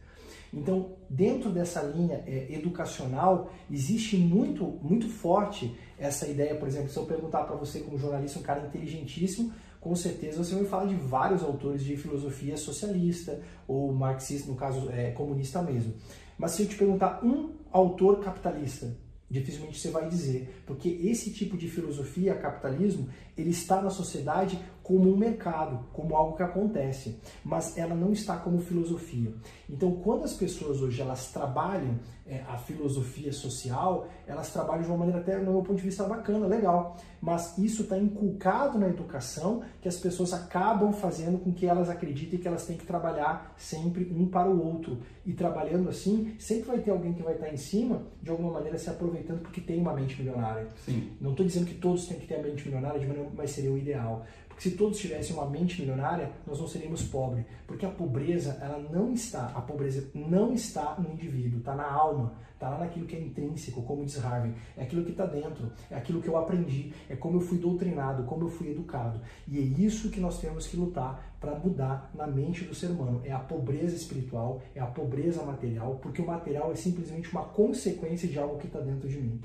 Então, 0.55 0.95
dentro 1.09 1.51
dessa 1.51 1.81
linha 1.81 2.23
é, 2.25 2.47
educacional, 2.53 3.51
existe 3.69 4.15
muito, 4.15 4.63
muito 4.81 5.09
forte 5.09 5.75
essa 5.99 6.25
ideia, 6.27 6.55
por 6.55 6.67
exemplo, 6.67 6.89
se 6.89 6.97
eu 6.97 7.05
perguntar 7.05 7.43
para 7.43 7.57
você 7.57 7.81
como 7.81 7.97
jornalista, 7.97 8.39
um 8.39 8.41
cara 8.41 8.65
inteligentíssimo, 8.65 9.51
com 9.81 9.93
certeza 9.95 10.43
você 10.43 10.55
vai 10.55 10.65
falar 10.65 10.85
de 10.85 10.95
vários 10.95 11.43
autores 11.43 11.83
de 11.83 11.95
filosofia 11.97 12.55
socialista 12.55 13.39
ou 13.67 13.93
marxista, 13.93 14.49
no 14.49 14.55
caso 14.57 14.89
é, 14.89 15.11
comunista 15.11 15.61
mesmo. 15.61 15.93
Mas 16.37 16.51
se 16.51 16.63
eu 16.63 16.67
te 16.69 16.75
perguntar 16.75 17.19
um 17.23 17.51
autor 17.71 18.19
capitalista, 18.21 18.97
dificilmente 19.29 19.79
você 19.79 19.91
vai 19.91 20.07
dizer, 20.07 20.63
porque 20.65 20.87
esse 20.87 21.31
tipo 21.31 21.57
de 21.57 21.69
filosofia, 21.69 22.33
capitalismo, 22.33 23.09
ele 23.37 23.49
está 23.49 23.81
na 23.81 23.89
sociedade 23.89 24.59
como 24.85 25.11
um 25.11 25.17
mercado, 25.17 25.83
como 25.91 26.15
algo 26.15 26.37
que 26.37 26.43
acontece, 26.43 27.19
mas 27.43 27.75
ela 27.75 27.95
não 27.95 28.11
está 28.11 28.37
como 28.37 28.59
filosofia. 28.59 29.33
Então, 29.67 29.93
quando 29.95 30.25
as 30.25 30.33
pessoas 30.33 30.79
hoje 30.79 31.01
elas 31.01 31.31
trabalham 31.31 31.99
é, 32.27 32.41
a 32.47 32.55
filosofia 32.55 33.33
social, 33.33 34.07
elas 34.27 34.53
trabalham 34.53 34.83
de 34.83 34.89
uma 34.89 34.97
maneira 34.97 35.21
até, 35.21 35.37
no 35.37 35.53
meu 35.53 35.63
ponto 35.63 35.77
de 35.77 35.83
vista, 35.83 36.03
bacana, 36.03 36.45
legal, 36.45 36.95
mas 37.19 37.57
isso 37.57 37.81
está 37.81 37.97
inculcado 37.97 38.77
na 38.77 38.87
educação 38.87 39.63
que 39.81 39.87
as 39.87 39.97
pessoas 39.97 40.33
acabam 40.33 40.93
fazendo 40.93 41.39
com 41.39 41.51
que 41.51 41.65
elas 41.65 41.89
acreditem 41.89 42.39
que 42.39 42.47
elas 42.47 42.67
têm 42.67 42.77
que 42.77 42.85
trabalhar 42.85 43.55
sempre 43.57 44.11
um 44.11 44.27
para 44.27 44.49
o 44.49 44.63
outro. 44.63 44.99
E 45.25 45.33
trabalhando 45.33 45.89
assim, 45.89 46.35
sempre 46.37 46.67
vai 46.67 46.79
ter 46.79 46.91
alguém 46.91 47.13
que 47.13 47.23
vai 47.23 47.33
estar 47.33 47.51
em 47.51 47.57
cima, 47.57 48.03
de 48.21 48.29
alguma 48.29 48.51
maneira 48.51 48.77
se 48.77 48.89
aproveitando 48.89 49.41
porque 49.41 49.59
tem 49.59 49.79
uma 49.79 49.93
mente 49.93 50.15
milionária. 50.19 50.67
Sim. 50.85 51.11
Não 51.19 51.31
estou 51.31 51.43
dizendo 51.43 51.65
que 51.65 51.75
todos 51.75 52.07
têm 52.07 52.19
que 52.19 52.27
ter 52.27 52.35
a 52.35 52.43
mente 52.43 52.63
milionária, 52.65 52.99
de 52.99 53.07
maneira, 53.07 53.29
mas 53.35 53.49
seria 53.49 53.71
o 53.71 53.77
ideal. 53.77 54.23
Porque 54.55 54.69
se 54.69 54.77
todos 54.77 54.97
tivessem 54.97 55.35
uma 55.35 55.45
mente 55.45 55.81
milionária, 55.81 56.31
nós 56.47 56.59
não 56.59 56.67
seríamos 56.67 57.03
pobres. 57.03 57.45
Porque 57.67 57.85
a 57.85 57.89
pobreza, 57.89 58.57
ela 58.61 58.79
não 58.89 59.11
está, 59.11 59.47
a 59.47 59.61
pobreza 59.61 60.09
não 60.15 60.53
está 60.53 60.95
no 60.97 61.11
indivíduo, 61.11 61.59
está 61.59 61.75
na 61.75 61.85
alma, 61.85 62.31
está 62.53 62.69
lá 62.69 62.79
naquilo 62.79 63.05
que 63.05 63.17
é 63.17 63.19
intrínseco, 63.19 63.83
como 63.83 64.05
diz 64.05 64.23
Harvey. 64.23 64.53
É 64.77 64.83
aquilo 64.83 65.03
que 65.03 65.11
está 65.11 65.25
dentro, 65.25 65.69
é 65.91 65.95
aquilo 65.95 66.21
que 66.21 66.29
eu 66.29 66.37
aprendi, 66.37 66.93
é 67.09 67.17
como 67.17 67.35
eu 67.35 67.41
fui 67.41 67.57
doutrinado, 67.57 68.23
como 68.23 68.45
eu 68.45 68.49
fui 68.49 68.71
educado. 68.71 69.19
E 69.45 69.59
é 69.59 69.61
isso 69.61 70.09
que 70.09 70.21
nós 70.21 70.39
temos 70.39 70.67
que 70.67 70.77
lutar 70.77 71.35
para 71.41 71.59
mudar 71.59 72.09
na 72.15 72.25
mente 72.25 72.63
do 72.63 72.73
ser 72.73 72.87
humano. 72.87 73.21
É 73.25 73.33
a 73.33 73.39
pobreza 73.39 73.93
espiritual, 73.93 74.61
é 74.73 74.79
a 74.79 74.87
pobreza 74.87 75.43
material, 75.43 75.99
porque 76.01 76.21
o 76.21 76.27
material 76.27 76.71
é 76.71 76.75
simplesmente 76.75 77.29
uma 77.29 77.43
consequência 77.43 78.25
de 78.25 78.39
algo 78.39 78.57
que 78.57 78.67
está 78.67 78.79
dentro 78.79 79.09
de 79.09 79.17
mim. 79.17 79.41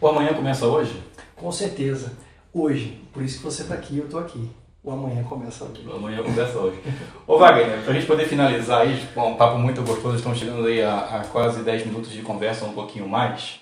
O 0.00 0.06
amanhã 0.06 0.32
começa 0.32 0.64
hoje? 0.64 1.02
Com 1.34 1.50
certeza 1.50 2.12
hoje. 2.54 3.02
Por 3.12 3.22
isso 3.22 3.38
que 3.38 3.44
você 3.44 3.62
está 3.62 3.74
aqui, 3.74 3.98
eu 3.98 4.04
estou 4.04 4.20
aqui. 4.20 4.48
O 4.82 4.90
amanhã 4.90 5.24
começa 5.24 5.64
hoje. 5.64 5.82
O 5.86 5.96
amanhã 5.96 6.22
começa 6.22 6.58
hoje. 6.58 6.78
Ô 7.26 7.38
Wagner, 7.38 7.82
para 7.82 7.90
a 7.90 7.94
gente 7.94 8.06
poder 8.06 8.26
finalizar 8.26 8.82
aí, 8.82 9.02
um 9.16 9.34
papo 9.34 9.58
muito 9.58 9.82
gostoso, 9.82 10.16
estamos 10.16 10.38
chegando 10.38 10.66
aí 10.66 10.82
a, 10.82 10.98
a, 10.98 11.24
quase 11.24 11.62
10 11.62 11.86
minutos 11.86 12.10
de 12.10 12.22
conversa, 12.22 12.64
um 12.66 12.74
pouquinho 12.74 13.08
mais. 13.08 13.60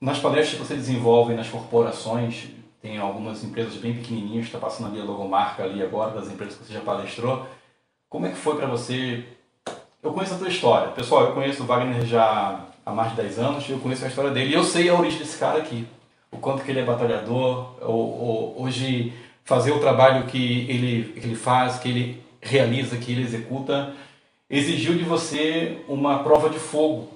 Nas 0.00 0.18
palestras 0.18 0.54
que 0.54 0.64
você 0.64 0.74
desenvolve 0.74 1.34
nas 1.34 1.48
corporações, 1.48 2.48
tem 2.80 2.98
algumas 2.98 3.42
empresas 3.42 3.74
bem 3.74 3.94
pequenininhas, 3.94 4.46
está 4.46 4.58
passando 4.58 4.90
ali 4.90 5.00
a 5.00 5.04
logomarca 5.04 5.64
ali 5.64 5.82
agora 5.82 6.12
das 6.12 6.30
empresas 6.30 6.56
que 6.56 6.64
você 6.64 6.74
já 6.74 6.80
palestrou. 6.80 7.44
Como 8.08 8.26
é 8.26 8.30
que 8.30 8.36
foi 8.36 8.56
para 8.56 8.68
você? 8.68 9.24
Eu 10.00 10.12
conheço 10.12 10.34
a 10.34 10.38
tua 10.38 10.48
história. 10.48 10.92
Pessoal, 10.92 11.24
eu 11.24 11.32
conheço 11.32 11.64
o 11.64 11.66
Wagner 11.66 12.06
já 12.06 12.64
há 12.84 12.92
mais 12.92 13.10
de 13.10 13.16
10 13.16 13.38
anos, 13.40 13.68
eu 13.68 13.80
conheço 13.80 14.04
a 14.04 14.08
história 14.08 14.30
dele 14.30 14.50
e 14.50 14.54
eu 14.54 14.62
sei 14.62 14.88
a 14.88 14.94
origem 14.94 15.18
desse 15.18 15.36
cara 15.36 15.58
aqui 15.58 15.84
o 16.36 16.40
quanto 16.40 16.62
que 16.62 16.70
ele 16.70 16.80
é 16.80 16.84
batalhador, 16.84 17.74
ou, 17.80 18.20
ou, 18.20 18.62
hoje 18.62 19.12
fazer 19.44 19.72
o 19.72 19.80
trabalho 19.80 20.26
que 20.26 20.66
ele, 20.68 21.12
que 21.20 21.26
ele 21.26 21.34
faz, 21.34 21.78
que 21.78 21.88
ele 21.88 22.22
realiza, 22.40 22.96
que 22.96 23.12
ele 23.12 23.22
executa, 23.22 23.94
exigiu 24.48 24.94
de 24.94 25.04
você 25.04 25.78
uma 25.88 26.22
prova 26.22 26.50
de 26.50 26.58
fogo. 26.58 27.08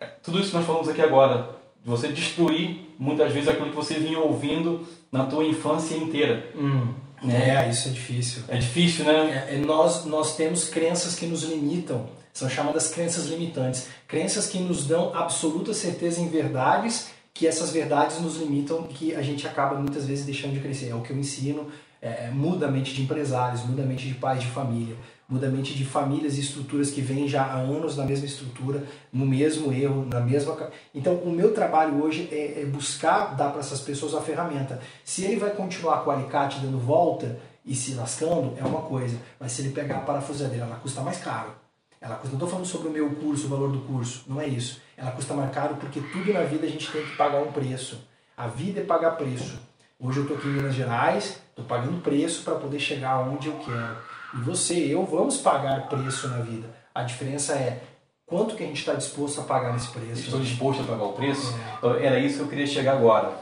É, 0.00 0.06
tudo 0.22 0.38
isso 0.38 0.50
que 0.50 0.56
nós 0.56 0.66
falamos 0.66 0.88
aqui 0.88 1.02
agora, 1.02 1.50
de 1.82 1.88
você 1.88 2.08
destruir 2.08 2.94
muitas 2.98 3.32
vezes 3.32 3.48
aquilo 3.48 3.70
que 3.70 3.76
você 3.76 3.94
vinha 3.94 4.18
ouvindo 4.18 4.86
na 5.10 5.24
tua 5.24 5.44
infância 5.44 5.96
inteira. 5.96 6.50
Hum. 6.54 6.94
É, 7.28 7.68
isso 7.68 7.88
é 7.88 7.90
difícil. 7.90 8.42
É 8.48 8.56
difícil, 8.56 9.04
né? 9.04 9.46
É, 9.48 9.54
é, 9.54 9.58
nós, 9.58 10.04
nós 10.04 10.36
temos 10.36 10.68
crenças 10.68 11.16
que 11.16 11.26
nos 11.26 11.42
limitam, 11.42 12.08
são 12.32 12.48
chamadas 12.48 12.88
crenças 12.88 13.26
limitantes. 13.26 13.88
Crenças 14.06 14.46
que 14.46 14.58
nos 14.58 14.86
dão 14.86 15.12
absoluta 15.14 15.74
certeza 15.74 16.20
em 16.20 16.28
verdades 16.28 17.08
que 17.38 17.46
essas 17.46 17.70
verdades 17.70 18.20
nos 18.20 18.36
limitam 18.36 18.88
e 18.90 18.92
que 18.92 19.14
a 19.14 19.22
gente 19.22 19.46
acaba 19.46 19.76
muitas 19.76 20.04
vezes 20.04 20.26
deixando 20.26 20.54
de 20.54 20.60
crescer. 20.60 20.88
É 20.88 20.94
o 20.96 21.02
que 21.02 21.12
eu 21.12 21.16
ensino, 21.16 21.68
é, 22.02 22.24
é, 22.24 22.30
muda 22.32 22.66
a 22.66 22.70
mente 22.70 22.92
de 22.92 23.00
empresários, 23.00 23.64
muda 23.64 23.84
a 23.84 23.86
mente 23.86 24.08
de 24.08 24.14
pais 24.14 24.40
de 24.40 24.48
família, 24.48 24.96
muda 25.28 25.46
a 25.46 25.48
mente 25.48 25.72
de 25.72 25.84
famílias 25.84 26.36
e 26.36 26.40
estruturas 26.40 26.90
que 26.90 27.00
vêm 27.00 27.28
já 27.28 27.44
há 27.44 27.54
anos 27.54 27.96
na 27.96 28.04
mesma 28.04 28.26
estrutura, 28.26 28.82
no 29.12 29.24
mesmo 29.24 29.72
erro, 29.72 30.04
na 30.04 30.18
mesma. 30.18 30.68
Então, 30.92 31.14
o 31.14 31.30
meu 31.30 31.54
trabalho 31.54 32.02
hoje 32.02 32.28
é, 32.32 32.62
é 32.62 32.66
buscar 32.66 33.36
dar 33.36 33.50
para 33.50 33.60
essas 33.60 33.82
pessoas 33.82 34.16
a 34.16 34.20
ferramenta. 34.20 34.80
Se 35.04 35.24
ele 35.24 35.36
vai 35.36 35.50
continuar 35.50 35.98
com 35.98 36.10
o 36.10 36.12
alicate 36.12 36.58
dando 36.58 36.80
volta 36.80 37.38
e 37.64 37.72
se 37.72 37.94
lascando, 37.94 38.54
é 38.56 38.64
uma 38.64 38.82
coisa, 38.82 39.16
mas 39.38 39.52
se 39.52 39.62
ele 39.62 39.70
pegar 39.70 39.98
a 39.98 40.00
parafusadeira, 40.00 40.64
ela 40.64 40.80
custa 40.82 41.02
mais 41.02 41.18
caro. 41.18 41.52
Ela 42.00 42.16
custa, 42.16 42.30
não 42.30 42.34
estou 42.36 42.48
falando 42.48 42.66
sobre 42.66 42.88
o 42.88 42.92
meu 42.92 43.08
curso, 43.10 43.46
o 43.46 43.48
valor 43.48 43.70
do 43.70 43.78
curso, 43.82 44.24
não 44.26 44.40
é 44.40 44.48
isso 44.48 44.87
ela 44.98 45.12
custa 45.12 45.32
mais 45.32 45.50
caro 45.52 45.76
porque 45.76 46.00
tudo 46.00 46.32
na 46.32 46.42
vida 46.42 46.66
a 46.66 46.68
gente 46.68 46.90
tem 46.90 47.04
que 47.04 47.16
pagar 47.16 47.40
um 47.40 47.52
preço. 47.52 48.04
A 48.36 48.48
vida 48.48 48.80
é 48.80 48.84
pagar 48.84 49.12
preço. 49.12 49.58
Hoje 49.98 50.18
eu 50.18 50.22
estou 50.24 50.36
aqui 50.36 50.48
em 50.48 50.52
Minas 50.52 50.74
Gerais, 50.74 51.40
estou 51.50 51.64
pagando 51.64 52.02
preço 52.02 52.42
para 52.42 52.56
poder 52.56 52.80
chegar 52.80 53.20
onde 53.20 53.48
eu 53.48 53.54
quero. 53.54 53.96
E 54.34 54.40
você, 54.42 54.74
eu, 54.74 55.04
vamos 55.06 55.38
pagar 55.38 55.88
preço 55.88 56.28
na 56.28 56.38
vida. 56.38 56.68
A 56.94 57.02
diferença 57.04 57.54
é 57.54 57.80
quanto 58.26 58.56
que 58.56 58.62
a 58.62 58.66
gente 58.66 58.80
está 58.80 58.94
disposto 58.94 59.40
a 59.40 59.44
pagar 59.44 59.72
nesse 59.72 59.88
preço. 59.88 60.22
Estou 60.22 60.40
disposto 60.40 60.82
a 60.82 60.84
pagar 60.84 61.04
o 61.04 61.12
preço? 61.12 61.54
É. 61.82 62.06
Era 62.06 62.18
isso 62.18 62.38
que 62.38 62.42
eu 62.42 62.48
queria 62.48 62.66
chegar 62.66 62.92
agora. 62.92 63.32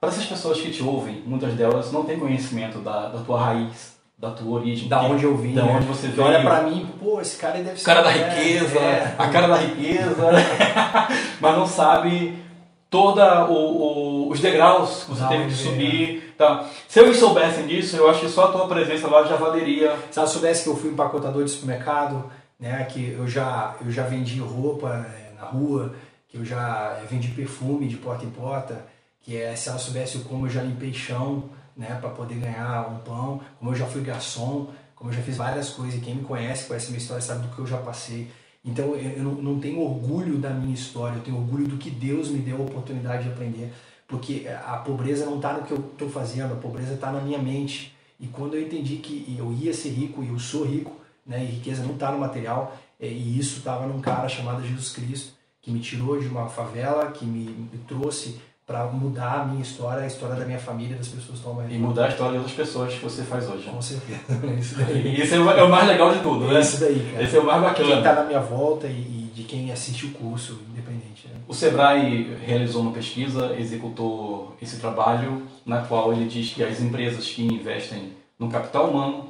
Para 0.00 0.10
essas 0.10 0.26
pessoas 0.26 0.60
que 0.60 0.70
te 0.70 0.82
ouvem, 0.82 1.22
muitas 1.24 1.54
delas 1.54 1.90
não 1.90 2.04
têm 2.04 2.18
conhecimento 2.18 2.78
da, 2.80 3.08
da 3.08 3.22
tua 3.22 3.40
raiz, 3.40 3.93
da 4.24 4.30
tua 4.30 4.58
origem. 4.58 4.88
Da 4.88 5.02
onde 5.02 5.24
eu 5.24 5.36
vim. 5.36 5.54
Da 5.54 5.64
né? 5.64 5.76
onde 5.76 5.86
você 5.86 6.08
veio. 6.08 6.26
Olha 6.26 6.40
pra 6.40 6.62
mim, 6.62 6.88
pô, 6.98 7.20
esse 7.20 7.36
cara 7.36 7.58
deve 7.58 7.76
ser. 7.76 7.82
O 7.82 7.84
cara 7.84 8.02
da 8.02 8.10
riqueza, 8.10 8.78
é. 8.78 9.14
a 9.18 9.28
cara 9.28 9.48
da 9.48 9.56
riqueza, 9.56 10.32
mas 11.40 11.56
não 11.56 11.66
sabe 11.66 12.42
toda 12.88 13.46
o, 13.46 13.54
o, 13.54 14.30
os 14.30 14.40
degraus 14.40 15.04
que 15.04 15.10
você 15.10 15.26
teve 15.26 15.46
que 15.46 15.54
subir. 15.54 16.34
Tá. 16.38 16.64
Se 16.88 17.00
eles 17.00 17.16
soubessem 17.16 17.66
disso, 17.66 17.96
eu 17.96 18.08
acho 18.08 18.20
que 18.20 18.28
só 18.28 18.46
a 18.46 18.52
tua 18.52 18.68
presença 18.68 19.08
lá 19.08 19.24
já 19.24 19.36
valeria. 19.36 19.96
Se 20.10 20.18
ela 20.18 20.28
soubesse 20.28 20.64
que 20.64 20.68
eu 20.68 20.76
fui 20.76 20.90
empacotador 20.90 21.44
de 21.44 21.50
supermercado, 21.50 22.30
né, 22.58 22.84
que 22.84 23.10
eu 23.10 23.26
já, 23.26 23.74
eu 23.84 23.90
já 23.90 24.04
vendi 24.04 24.40
roupa 24.40 24.88
é, 24.88 25.34
na 25.40 25.46
rua, 25.46 25.94
que 26.28 26.38
eu 26.38 26.44
já 26.44 26.98
eh, 27.00 27.06
vendi 27.08 27.28
perfume 27.28 27.86
de 27.86 27.96
porta 27.96 28.24
em 28.24 28.30
porta, 28.30 28.84
que 29.20 29.36
é 29.36 29.54
se 29.54 29.68
ela 29.68 29.78
soubesse 29.78 30.18
como 30.18 30.46
eu 30.46 30.50
já 30.50 30.62
limpei 30.62 30.92
chão, 30.92 31.44
né, 31.76 31.98
para 32.00 32.10
poder 32.10 32.36
ganhar 32.36 32.88
um 32.88 32.98
pão, 32.98 33.40
como 33.58 33.70
eu 33.70 33.74
já 33.74 33.86
fui 33.86 34.02
garçom, 34.02 34.68
como 34.94 35.10
eu 35.10 35.14
já 35.14 35.22
fiz 35.22 35.36
várias 35.36 35.70
coisas, 35.70 35.96
e 35.96 36.00
quem 36.00 36.14
me 36.14 36.22
conhece, 36.22 36.66
conhece 36.66 36.88
minha 36.88 36.98
história, 36.98 37.22
sabe 37.22 37.46
do 37.46 37.54
que 37.54 37.60
eu 37.60 37.66
já 37.66 37.78
passei. 37.78 38.30
Então 38.64 38.94
eu 38.94 39.22
não, 39.22 39.60
tenho 39.60 39.80
orgulho 39.80 40.38
da 40.38 40.50
minha 40.50 40.74
história, 40.74 41.16
eu 41.16 41.22
tenho 41.22 41.36
orgulho 41.36 41.66
do 41.66 41.76
que 41.76 41.90
Deus 41.90 42.30
me 42.30 42.38
deu 42.38 42.56
a 42.56 42.62
oportunidade 42.62 43.24
de 43.24 43.28
aprender, 43.28 43.72
porque 44.08 44.46
a 44.48 44.78
pobreza 44.78 45.26
não 45.26 45.36
está 45.36 45.52
no 45.52 45.64
que 45.64 45.72
eu 45.72 45.78
estou 45.78 46.08
fazendo, 46.08 46.54
a 46.54 46.56
pobreza 46.56 46.94
está 46.94 47.12
na 47.12 47.20
minha 47.20 47.38
mente. 47.38 47.94
E 48.18 48.26
quando 48.26 48.54
eu 48.54 48.62
entendi 48.62 48.96
que 48.96 49.36
eu 49.38 49.52
ia 49.52 49.74
ser 49.74 49.90
rico 49.90 50.22
e 50.22 50.28
eu 50.28 50.38
sou 50.38 50.64
rico, 50.64 50.92
né, 51.26 51.42
e 51.42 51.46
riqueza 51.46 51.82
não 51.82 51.94
está 51.94 52.10
no 52.10 52.18
material, 52.18 52.76
é, 52.98 53.06
e 53.06 53.38
isso 53.38 53.58
estava 53.58 53.86
num 53.86 54.00
cara 54.00 54.28
chamado 54.28 54.66
Jesus 54.66 54.92
Cristo, 54.92 55.32
que 55.60 55.70
me 55.70 55.80
tirou 55.80 56.18
de 56.18 56.26
uma 56.26 56.48
favela, 56.48 57.10
que 57.10 57.24
me, 57.24 57.44
me 57.44 57.78
trouxe 57.86 58.40
para 58.66 58.86
mudar 58.86 59.40
a 59.40 59.44
minha 59.44 59.62
história, 59.62 60.04
a 60.04 60.06
história 60.06 60.36
da 60.36 60.44
minha 60.46 60.58
família, 60.58 60.96
das 60.96 61.08
pessoas 61.08 61.38
que 61.38 61.48
estão 61.48 61.70
E 61.70 61.78
mudar 61.78 62.06
a 62.06 62.08
história 62.08 62.40
das 62.40 62.52
pessoas 62.52 62.94
que 62.94 63.00
você 63.00 63.22
faz 63.22 63.48
hoje. 63.48 63.68
Com 63.68 63.82
certeza. 63.82 64.20
Isso 64.58 64.76
daí. 64.76 65.16
E 65.16 65.20
esse 65.20 65.34
é 65.34 65.38
o 65.38 65.70
mais 65.70 65.86
legal 65.86 66.12
de 66.14 66.20
tudo, 66.20 66.46
né? 66.46 66.60
Isso 66.60 66.80
daí, 66.80 67.10
cara. 67.12 67.24
Esse 67.24 67.36
é 67.36 67.40
o 67.40 67.44
mais 67.44 67.62
bacana. 67.62 67.88
Quem 67.88 67.98
está 67.98 68.14
na 68.14 68.24
minha 68.24 68.40
volta 68.40 68.86
e, 68.86 68.90
e, 68.90 69.30
de 69.34 69.42
quem 69.42 69.70
assiste 69.70 70.06
o 70.06 70.12
curso, 70.12 70.60
independente. 70.70 71.28
Né? 71.28 71.34
O 71.46 71.52
Sebrae 71.52 72.36
realizou 72.42 72.80
uma 72.80 72.92
pesquisa, 72.92 73.54
executou 73.58 74.56
esse 74.62 74.78
trabalho, 74.78 75.42
na 75.66 75.82
qual 75.82 76.12
ele 76.12 76.26
diz 76.26 76.54
que 76.54 76.64
as 76.64 76.80
empresas 76.80 77.28
que 77.28 77.44
investem 77.44 78.12
no 78.38 78.48
capital 78.48 78.88
humano, 78.88 79.28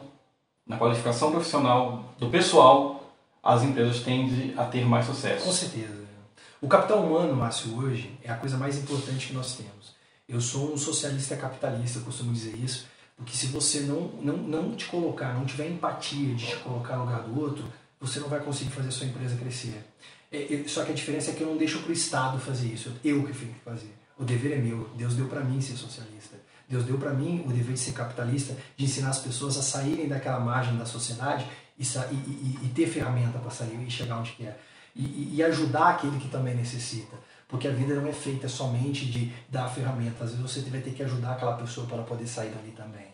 na 0.66 0.76
qualificação 0.76 1.32
profissional 1.32 2.04
do 2.18 2.28
pessoal, 2.28 3.02
as 3.42 3.64
empresas 3.64 4.00
tendem 4.00 4.54
a 4.56 4.64
ter 4.64 4.86
mais 4.86 5.06
sucesso. 5.06 5.44
Com 5.44 5.52
certeza. 5.52 6.03
O 6.64 6.66
capital 6.66 7.04
humano, 7.04 7.36
Márcio, 7.36 7.76
hoje 7.76 8.18
é 8.22 8.32
a 8.32 8.36
coisa 8.36 8.56
mais 8.56 8.78
importante 8.78 9.26
que 9.26 9.34
nós 9.34 9.54
temos. 9.54 9.94
Eu 10.26 10.40
sou 10.40 10.72
um 10.72 10.78
socialista 10.78 11.36
capitalista, 11.36 11.98
eu 11.98 12.02
costumo 12.02 12.32
dizer 12.32 12.56
isso, 12.56 12.86
porque 13.18 13.36
se 13.36 13.48
você 13.48 13.80
não, 13.80 14.08
não, 14.22 14.38
não 14.38 14.74
te 14.74 14.86
colocar, 14.86 15.34
não 15.34 15.44
tiver 15.44 15.68
empatia 15.68 16.34
de 16.34 16.46
te 16.46 16.56
colocar 16.60 16.96
no 16.96 17.04
lugar 17.04 17.20
do 17.20 17.38
outro, 17.38 17.70
você 18.00 18.18
não 18.18 18.30
vai 18.30 18.40
conseguir 18.40 18.70
fazer 18.70 18.88
a 18.88 18.92
sua 18.92 19.06
empresa 19.06 19.36
crescer. 19.36 19.78
É, 20.32 20.64
só 20.66 20.82
que 20.84 20.92
a 20.92 20.94
diferença 20.94 21.32
é 21.32 21.34
que 21.34 21.42
eu 21.42 21.48
não 21.48 21.58
deixo 21.58 21.80
para 21.80 21.90
o 21.90 21.92
Estado 21.92 22.40
fazer 22.40 22.68
isso, 22.68 22.90
eu 23.04 23.22
que 23.24 23.34
tenho 23.34 23.52
que 23.52 23.60
fazer. 23.60 23.94
O 24.18 24.24
dever 24.24 24.52
é 24.52 24.56
meu. 24.56 24.88
Deus 24.96 25.12
deu 25.12 25.28
para 25.28 25.40
mim 25.44 25.60
ser 25.60 25.76
socialista. 25.76 26.38
Deus 26.66 26.84
deu 26.84 26.96
para 26.96 27.12
mim 27.12 27.44
o 27.46 27.52
dever 27.52 27.74
de 27.74 27.80
ser 27.80 27.92
capitalista, 27.92 28.56
de 28.74 28.86
ensinar 28.86 29.10
as 29.10 29.18
pessoas 29.18 29.58
a 29.58 29.62
saírem 29.62 30.08
daquela 30.08 30.40
margem 30.40 30.78
da 30.78 30.86
sociedade 30.86 31.46
e, 31.78 31.82
e, 31.82 31.86
e, 31.86 32.58
e 32.62 32.72
ter 32.74 32.86
ferramenta 32.86 33.38
para 33.38 33.50
sair 33.50 33.78
e 33.86 33.90
chegar 33.90 34.16
onde 34.16 34.32
quer 34.32 34.58
e, 34.94 35.36
e 35.36 35.42
ajudar 35.42 35.90
aquele 35.90 36.18
que 36.18 36.28
também 36.28 36.54
necessita. 36.54 37.16
Porque 37.48 37.68
a 37.68 37.70
vida 37.70 37.94
não 37.94 38.06
é 38.06 38.12
feita 38.12 38.48
somente 38.48 39.06
de 39.06 39.32
dar 39.48 39.68
ferramentas, 39.68 40.22
às 40.22 40.30
vezes 40.34 40.52
você 40.52 40.70
vai 40.70 40.80
ter 40.80 40.92
que 40.92 41.02
ajudar 41.02 41.32
aquela 41.32 41.56
pessoa 41.56 41.86
para 41.86 42.02
poder 42.02 42.26
sair 42.26 42.50
dali 42.50 42.72
também. 42.72 43.06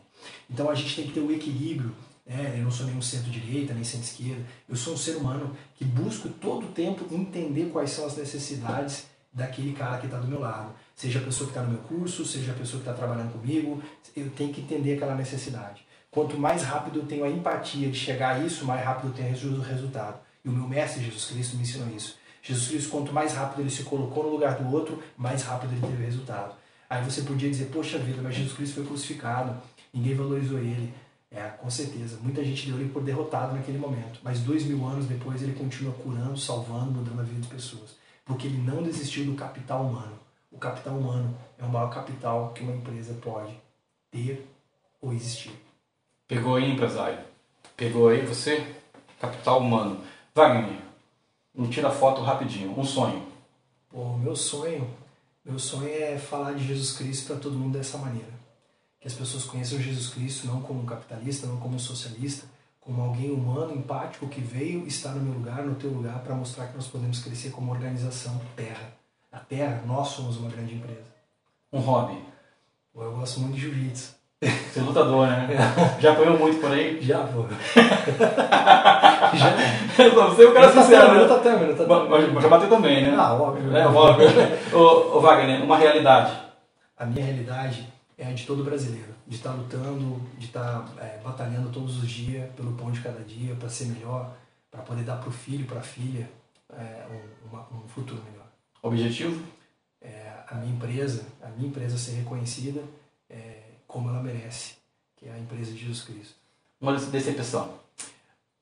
Então 0.49 0.71
a 0.71 0.75
gente 0.75 0.95
tem 0.95 1.07
que 1.07 1.13
ter 1.13 1.21
o 1.21 1.29
um 1.29 1.31
equilíbrio. 1.31 1.95
Né? 2.27 2.55
Eu 2.57 2.65
não 2.65 2.71
sou 2.71 2.87
nenhum 2.87 3.03
centro-direita, 3.03 3.75
nem 3.75 3.83
centro-esquerda. 3.83 4.45
Eu 4.69 4.77
sou 4.77 4.95
um 4.95 4.97
ser 4.97 5.17
humano 5.17 5.57
que 5.77 5.85
busco 5.85 6.29
todo 6.29 6.67
o 6.67 6.73
tempo 6.73 7.13
entender 7.13 7.71
quais 7.73 7.91
são 7.91 8.07
as 8.07 8.17
necessidades 8.17 9.07
daquele 9.33 9.73
cara 9.73 9.99
que 9.99 10.07
está 10.07 10.19
do 10.19 10.29
meu 10.29 10.41
lado. 10.41 10.73
Seja 10.95 11.19
a 11.19 11.23
pessoa 11.23 11.51
que 11.51 11.57
está 11.57 11.63
no 11.63 11.73
meu 11.73 11.83
curso, 11.83 12.25
seja 12.25 12.53
a 12.53 12.55
pessoa 12.55 12.83
que 12.83 12.89
está 12.89 12.95
trabalhando 12.99 13.33
comigo, 13.33 13.83
eu 14.17 14.31
tenho 14.31 14.53
que 14.53 14.61
entender 14.61 14.95
aquela 14.95 15.15
necessidade. 15.15 15.85
Quanto 16.11 16.37
mais 16.37 16.63
rápido 16.63 17.01
eu 17.01 17.07
tenho 17.07 17.25
a 17.25 17.31
empatia 17.31 17.89
de 17.89 17.97
chegar 17.97 18.37
a 18.37 18.39
isso, 18.41 18.65
mais 18.65 18.85
rápido 18.85 19.09
eu 19.09 19.15
tenho 19.15 19.59
o 19.59 19.61
resultado. 19.61 20.19
E 20.45 20.49
o 20.49 20.53
meu 20.53 20.67
mestre 20.67 21.05
Jesus 21.05 21.27
Cristo 21.27 21.57
me 21.57 21.63
ensinou 21.63 21.89
isso. 21.95 22.19
Jesus 22.43 22.69
Cristo, 22.69 22.91
quanto 22.91 23.13
mais 23.13 23.35
rápido 23.35 23.61
ele 23.61 23.71
se 23.71 23.83
colocou 23.83 24.25
no 24.25 24.31
lugar 24.31 24.57
do 24.57 24.75
outro, 24.75 25.03
mais 25.17 25.43
rápido 25.43 25.73
ele 25.73 25.87
teve 25.87 26.05
resultado. 26.05 26.55
Aí 26.89 27.05
você 27.05 27.23
podia 27.23 27.49
dizer, 27.49 27.67
poxa 27.67 27.99
vida, 27.99 28.21
mas 28.23 28.35
Jesus 28.35 28.55
Cristo 28.55 28.77
foi 28.77 28.87
crucificado, 28.87 29.61
ninguém 29.93 30.15
valorizou 30.15 30.59
ele. 30.59 30.93
É, 31.33 31.43
com 31.43 31.71
certeza. 31.71 32.19
Muita 32.21 32.45
gente 32.45 32.67
deu 32.67 32.81
ele 32.81 32.89
por 32.89 33.05
derrotado 33.05 33.55
naquele 33.55 33.79
momento. 33.79 34.19
Mas 34.21 34.41
dois 34.41 34.65
mil 34.65 34.85
anos 34.85 35.07
depois 35.07 35.41
ele 35.41 35.53
continua 35.53 35.93
curando, 35.93 36.37
salvando, 36.37 36.91
mudando 36.91 37.21
a 37.21 37.23
vida 37.23 37.41
de 37.41 37.47
pessoas. 37.47 37.95
Porque 38.25 38.49
ele 38.49 38.59
não 38.59 38.83
desistiu 38.83 39.25
do 39.25 39.35
capital 39.35 39.85
humano. 39.85 40.19
O 40.51 40.59
capital 40.59 40.97
humano 40.97 41.37
é 41.57 41.65
o 41.65 41.69
maior 41.69 41.89
capital 41.89 42.53
que 42.53 42.65
uma 42.65 42.75
empresa 42.75 43.15
pode 43.15 43.57
ter 44.11 44.45
ou 45.01 45.13
existir. 45.13 45.53
Pegou 46.27 46.57
aí, 46.57 46.69
empresário? 46.69 47.21
Pegou 47.77 48.09
aí 48.09 48.27
você? 48.27 48.67
Capital 49.21 49.61
humano. 49.61 50.03
Wagner, 50.33 50.81
um 51.53 51.69
tira 51.69 51.91
foto 51.91 52.23
rapidinho, 52.23 52.79
um 52.79 52.85
sonho. 52.85 53.27
Pô, 53.91 54.17
meu 54.17 54.37
sonho, 54.37 54.89
meu 55.45 55.59
sonho 55.59 55.89
é 55.89 56.17
falar 56.17 56.53
de 56.53 56.65
Jesus 56.65 56.93
Cristo 56.93 57.27
para 57.27 57.37
todo 57.37 57.59
mundo 57.59 57.77
dessa 57.77 57.99
maneira. 57.99 58.31
Que 59.01 59.09
as 59.09 59.15
pessoas 59.15 59.45
conheçam 59.45 59.81
Jesus 59.81 60.15
Cristo 60.15 60.47
não 60.47 60.63
como 60.63 60.83
um 60.83 60.87
capitalista, 60.87 61.49
não 61.49 61.59
como 61.59 61.75
um 61.75 61.81
socialista, 61.81 62.47
como 62.81 63.03
alguém 63.03 63.33
humano, 63.33 63.75
empático, 63.75 64.29
que 64.29 64.41
veio 64.41 64.87
estar 64.87 65.11
no 65.15 65.21
meu 65.21 65.35
lugar, 65.35 65.65
no 65.65 65.75
teu 65.75 65.91
lugar, 65.91 66.21
para 66.21 66.35
mostrar 66.35 66.69
que 66.69 66.77
nós 66.77 66.87
podemos 66.87 67.19
crescer 67.19 67.51
como 67.51 67.73
organização 67.73 68.41
Terra. 68.55 68.93
A 69.33 69.41
Terra, 69.41 69.83
nós 69.85 70.09
somos 70.09 70.37
uma 70.37 70.51
grande 70.51 70.77
empresa. 70.77 71.11
Um 71.73 71.81
hobby? 71.81 72.23
Pô, 72.93 73.03
eu 73.03 73.17
gosto 73.17 73.41
muito 73.41 73.55
de 73.55 73.63
jiu-jitsu. 73.63 74.20
Você 74.43 74.81
é 74.81 74.83
lutador, 74.83 75.27
né? 75.27 75.49
Já 76.01 76.13
apanhou 76.13 76.39
muito 76.39 76.59
por 76.63 76.73
aí? 76.73 76.99
Já, 77.03 77.25
pô. 77.25 77.45
já. 79.37 80.03
Eu 80.03 80.15
não 80.15 80.35
sei 80.35 80.47
o 80.47 80.55
cara 80.55 80.73
sincero. 80.73 81.21
Luta 81.21 81.39
também, 81.41 81.69
luta 81.69 81.85
também. 81.85 82.33
Mas 82.33 82.43
já 82.43 82.49
bateu 82.49 82.69
também, 82.71 83.03
né? 83.03 83.15
Ah, 83.19 83.35
óbvio. 83.35 83.77
É, 83.77 83.87
óbvio. 83.87 84.29
ô, 84.73 85.19
ô, 85.19 85.21
Wagner, 85.21 85.63
uma 85.63 85.77
realidade. 85.77 86.41
A 86.97 87.05
minha 87.05 87.27
realidade 87.27 87.87
é 88.17 88.29
a 88.29 88.33
de 88.33 88.47
todo 88.47 88.65
brasileiro. 88.65 89.11
De 89.27 89.37
estar 89.37 89.53
lutando, 89.53 90.19
de 90.39 90.47
estar 90.47 90.87
é, 90.99 91.19
batalhando 91.23 91.69
todos 91.69 92.03
os 92.03 92.09
dias 92.09 92.51
pelo 92.57 92.73
pão 92.73 92.91
de 92.91 93.01
cada 93.01 93.21
dia, 93.21 93.55
para 93.57 93.69
ser 93.69 93.89
melhor, 93.89 94.31
para 94.71 94.81
poder 94.81 95.03
dar 95.03 95.17
para 95.17 95.29
o 95.29 95.33
filho, 95.33 95.67
para 95.67 95.81
a 95.81 95.83
filha, 95.83 96.31
é, 96.73 97.05
um, 97.11 97.49
uma, 97.53 97.67
um 97.73 97.87
futuro 97.89 98.23
melhor. 98.25 98.47
Objetivo? 98.83 99.39
É, 100.01 100.33
a 100.49 100.55
minha 100.55 100.73
empresa, 100.73 101.27
a 101.43 101.49
minha 101.49 101.69
empresa 101.69 101.99
ser 101.99 102.13
reconhecida 102.13 102.81
é, 102.81 103.00
como 103.91 104.09
ela 104.09 104.23
merece, 104.23 104.75
que 105.17 105.27
é 105.27 105.33
a 105.33 105.39
empresa 105.39 105.73
de 105.73 105.79
Jesus 105.79 106.03
Cristo. 106.03 106.35
Uma 106.81 106.97
decepção. 106.97 107.79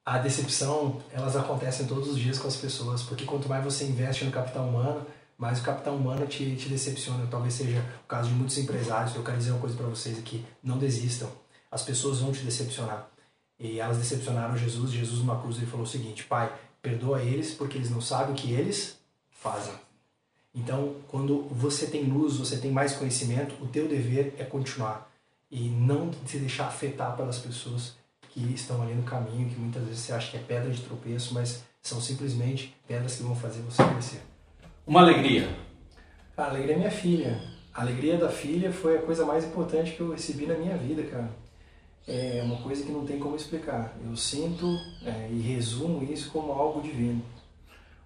A 0.04 0.18
decepção, 0.18 1.00
elas 1.12 1.36
acontecem 1.36 1.86
todos 1.86 2.08
os 2.08 2.18
dias 2.18 2.38
com 2.38 2.48
as 2.48 2.56
pessoas, 2.56 3.02
porque 3.02 3.24
quanto 3.24 3.48
mais 3.48 3.62
você 3.62 3.84
investe 3.84 4.24
no 4.24 4.32
capital 4.32 4.66
humano, 4.66 5.06
mais 5.36 5.60
o 5.60 5.62
capital 5.62 5.94
humano 5.94 6.26
te, 6.26 6.56
te 6.56 6.68
decepciona. 6.68 7.28
Talvez 7.30 7.54
seja 7.54 7.84
o 8.04 8.08
caso 8.08 8.30
de 8.30 8.34
muitos 8.34 8.58
empresários. 8.58 9.14
Eu 9.14 9.22
quero 9.22 9.36
dizer 9.36 9.52
uma 9.52 9.60
coisa 9.60 9.76
para 9.76 9.86
vocês 9.86 10.18
aqui: 10.18 10.44
não 10.62 10.78
desistam. 10.78 11.30
As 11.70 11.82
pessoas 11.82 12.18
vão 12.18 12.32
te 12.32 12.40
decepcionar. 12.40 13.06
E 13.60 13.78
elas 13.78 13.98
decepcionaram 13.98 14.56
Jesus. 14.56 14.90
Jesus, 14.90 15.20
numa 15.20 15.40
cruz, 15.40 15.58
ele 15.58 15.66
falou 15.66 15.84
o 15.84 15.88
seguinte: 15.88 16.24
Pai, 16.24 16.52
perdoa 16.82 17.22
eles 17.22 17.54
porque 17.54 17.76
eles 17.76 17.90
não 17.90 18.00
sabem 18.00 18.32
o 18.32 18.36
que 18.36 18.52
eles 18.52 18.98
fazem. 19.30 19.74
Então, 20.54 20.96
quando 21.06 21.46
você 21.50 21.86
tem 21.86 22.04
luz, 22.04 22.36
você 22.36 22.56
tem 22.56 22.72
mais 22.72 22.96
conhecimento, 22.96 23.54
o 23.62 23.68
teu 23.68 23.86
dever 23.86 24.34
é 24.38 24.44
continuar 24.44 25.08
e 25.50 25.68
não 25.68 26.10
se 26.26 26.38
deixar 26.38 26.66
afetar 26.66 27.16
pelas 27.16 27.38
pessoas 27.38 27.96
que 28.30 28.40
estão 28.52 28.82
ali 28.82 28.94
no 28.94 29.02
caminho, 29.02 29.48
que 29.48 29.58
muitas 29.58 29.82
vezes 29.84 30.00
você 30.00 30.12
acha 30.12 30.30
que 30.30 30.36
é 30.36 30.40
pedra 30.40 30.70
de 30.70 30.82
tropeço, 30.82 31.34
mas 31.34 31.64
são 31.82 32.00
simplesmente 32.00 32.76
pedras 32.86 33.16
que 33.16 33.22
vão 33.22 33.34
fazer 33.34 33.62
você 33.62 33.82
crescer. 33.84 34.22
Uma 34.86 35.00
alegria. 35.00 35.48
A 36.36 36.44
alegria 36.44 36.74
é 36.74 36.78
minha 36.78 36.90
filha. 36.90 37.40
A 37.74 37.82
alegria 37.82 38.16
da 38.16 38.28
filha 38.28 38.72
foi 38.72 38.98
a 38.98 39.02
coisa 39.02 39.24
mais 39.24 39.44
importante 39.44 39.92
que 39.92 40.00
eu 40.00 40.12
recebi 40.12 40.46
na 40.46 40.54
minha 40.54 40.76
vida, 40.76 41.02
cara. 41.04 41.30
É 42.06 42.40
uma 42.42 42.56
coisa 42.56 42.84
que 42.84 42.90
não 42.90 43.04
tem 43.04 43.18
como 43.18 43.36
explicar. 43.36 43.94
Eu 44.04 44.16
sinto 44.16 44.78
é, 45.04 45.28
e 45.30 45.40
resumo 45.40 46.02
isso 46.02 46.30
como 46.30 46.52
algo 46.52 46.80
divino. 46.80 47.22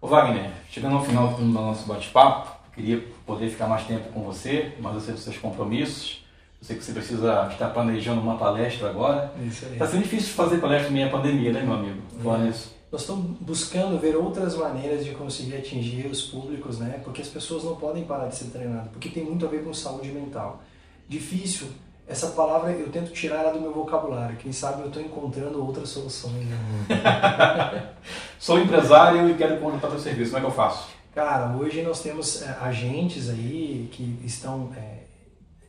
Ô 0.01 0.09
Wagner, 0.09 0.51
chegando 0.69 0.97
ao 0.97 1.05
final 1.05 1.35
do 1.35 1.45
nosso 1.45 1.87
bate-papo, 1.87 2.57
queria 2.75 3.01
poder 3.25 3.49
ficar 3.49 3.69
mais 3.69 3.87
tempo 3.87 4.13
com 4.13 4.25
você, 4.25 4.75
mas 4.81 4.95
eu 4.95 5.01
sei 5.01 5.15
dos 5.15 5.23
seus 5.23 5.39
compromissos. 5.39 6.22
Eu 6.63 6.67
sei 6.67 6.77
que 6.77 6.85
você 6.85 6.93
precisa 6.93 7.49
estar 7.51 7.71
planejando 7.71 8.21
uma 8.21 8.39
palestra 8.39 8.89
agora. 8.89 9.33
Isso 9.45 9.67
aí. 9.67 9.73
Está 9.73 9.89
sendo 9.89 10.05
difícil 10.05 10.33
fazer 10.33 10.59
palestra 10.59 10.91
em 10.91 10.93
meia 10.93 11.11
pandemia, 11.11 11.53
né, 11.53 11.61
meu 11.61 11.75
amigo? 11.75 12.01
Falando 12.23 12.47
é. 12.47 12.51
isso. 12.51 12.73
Nós 12.93 13.01
estamos 13.01 13.37
buscando 13.41 13.99
ver 13.99 14.15
outras 14.15 14.55
maneiras 14.55 15.05
de 15.05 15.11
conseguir 15.11 15.57
atingir 15.57 16.07
os 16.07 16.23
públicos, 16.23 16.79
né? 16.79 17.01
Porque 17.03 17.21
as 17.21 17.27
pessoas 17.27 17.65
não 17.65 17.75
podem 17.75 18.05
parar 18.05 18.29
de 18.29 18.37
ser 18.37 18.45
treinadas, 18.45 18.93
porque 18.93 19.09
tem 19.09 19.25
muito 19.25 19.45
a 19.45 19.49
ver 19.49 19.65
com 19.65 19.75
saúde 19.75 20.13
mental. 20.13 20.63
Difícil, 21.09 21.67
essa 22.07 22.29
palavra 22.29 22.71
eu 22.71 22.89
tento 22.91 23.11
tirar 23.11 23.39
ela 23.39 23.53
do 23.53 23.61
meu 23.61 23.73
vocabulário. 23.73 24.37
Quem 24.37 24.53
sabe 24.53 24.83
eu 24.83 24.87
estou 24.87 25.03
encontrando 25.03 25.65
outras 25.65 25.89
soluções. 25.89 26.47
Né? 26.47 27.89
Sou 28.39 28.61
empresário 28.61 29.29
e 29.29 29.35
quero 29.35 29.59
contratar 29.59 29.91
seu 29.91 29.99
serviço. 29.99 30.31
Como 30.31 30.39
é 30.39 30.41
que 30.47 30.53
eu 30.53 30.55
faço? 30.57 30.91
Cara, 31.13 31.57
hoje 31.57 31.83
nós 31.83 32.01
temos 32.01 32.41
é, 32.43 32.57
agentes 32.61 33.29
aí 33.29 33.89
que 33.91 34.19
estão 34.25 34.71
é, 34.77 35.02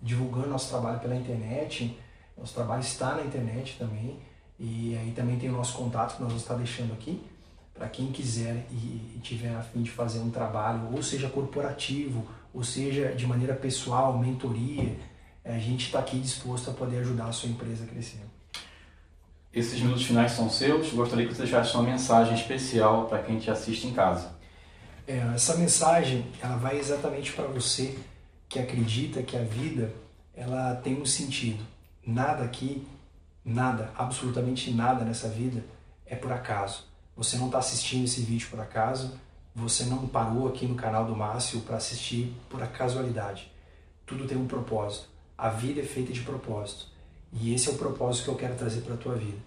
divulgando 0.03 0.49
nosso 0.49 0.69
trabalho 0.69 0.99
pela 0.99 1.15
internet. 1.15 1.97
Nosso 2.37 2.53
trabalho 2.53 2.81
está 2.81 3.15
na 3.15 3.23
internet 3.23 3.77
também. 3.79 4.19
E 4.59 4.95
aí 4.97 5.11
também 5.15 5.39
tem 5.39 5.49
o 5.49 5.53
nosso 5.53 5.75
contato 5.75 6.15
que 6.15 6.21
nós 6.21 6.29
vamos 6.29 6.43
estar 6.43 6.55
deixando 6.55 6.93
aqui. 6.93 7.21
para 7.73 7.89
quem 7.89 8.11
quiser 8.11 8.67
e, 8.69 9.19
tiver 9.23 9.55
a 9.55 9.61
fim 9.61 9.81
de 9.81 9.89
fazer 9.89 10.19
um 10.19 10.29
trabalho, 10.29 10.93
ou 10.93 11.01
seja 11.01 11.27
corporativo, 11.27 12.23
ou 12.53 12.63
seja 12.63 13.15
de 13.15 13.25
maneira 13.25 13.55
pessoal, 13.55 14.15
mentoria, 14.15 14.95
a 15.43 15.57
gente 15.57 15.87
está 15.87 15.99
aqui 15.99 16.19
disposto 16.19 16.69
a 16.69 16.73
poder 16.73 16.99
ajudar 16.99 17.25
a 17.25 17.31
sua 17.31 17.49
empresa 17.49 17.83
a 17.83 17.87
crescer. 17.87 18.21
Esses 19.51 19.79
minutos 19.79 20.05
finais 20.05 20.33
são 20.33 20.49
seus. 20.49 20.91
Gostaria 20.93 21.27
que 21.27 21.33
você 21.33 21.43
deixasse 21.43 21.73
uma 21.73 21.83
mensagem 21.83 22.35
especial 22.35 23.07
para 23.07 23.23
quem 23.23 23.39
te 23.39 23.49
assiste 23.49 23.87
em 23.87 23.93
casa. 23.93 24.35
É, 25.07 25.17
essa 25.33 25.57
mensagem 25.57 26.25
ela 26.41 26.55
vai 26.57 26.77
exatamente 26.77 27.33
para 27.33 27.45
você 27.45 27.97
que 28.53 28.59
acredita 28.59 29.23
que 29.23 29.35
a 29.35 29.41
vida 29.41 29.91
ela 30.35 30.75
tem 30.75 31.01
um 31.01 31.07
sentido. 31.07 31.65
Nada 32.05 32.43
aqui, 32.43 32.85
nada, 33.43 33.91
absolutamente 33.97 34.69
nada 34.71 35.03
nessa 35.03 35.27
vida 35.27 35.65
é 36.05 36.15
por 36.15 36.31
acaso. 36.31 36.85
Você 37.17 37.35
não 37.35 37.47
está 37.47 37.57
assistindo 37.57 38.05
esse 38.05 38.21
vídeo 38.21 38.47
por 38.51 38.59
acaso. 38.59 39.19
Você 39.55 39.85
não 39.85 40.07
parou 40.07 40.47
aqui 40.47 40.67
no 40.67 40.75
canal 40.75 41.03
do 41.03 41.15
Márcio 41.15 41.61
para 41.61 41.77
assistir 41.77 42.31
por 42.47 42.65
casualidade. 42.67 43.51
Tudo 44.05 44.27
tem 44.27 44.37
um 44.37 44.45
propósito. 44.45 45.07
A 45.35 45.49
vida 45.49 45.81
é 45.81 45.83
feita 45.83 46.13
de 46.13 46.21
propósito. 46.21 46.85
E 47.31 47.55
esse 47.55 47.69
é 47.69 47.71
o 47.71 47.75
propósito 47.75 48.25
que 48.25 48.29
eu 48.29 48.35
quero 48.35 48.55
trazer 48.55 48.81
para 48.81 48.93
a 48.93 48.97
tua 48.97 49.15
vida. 49.15 49.37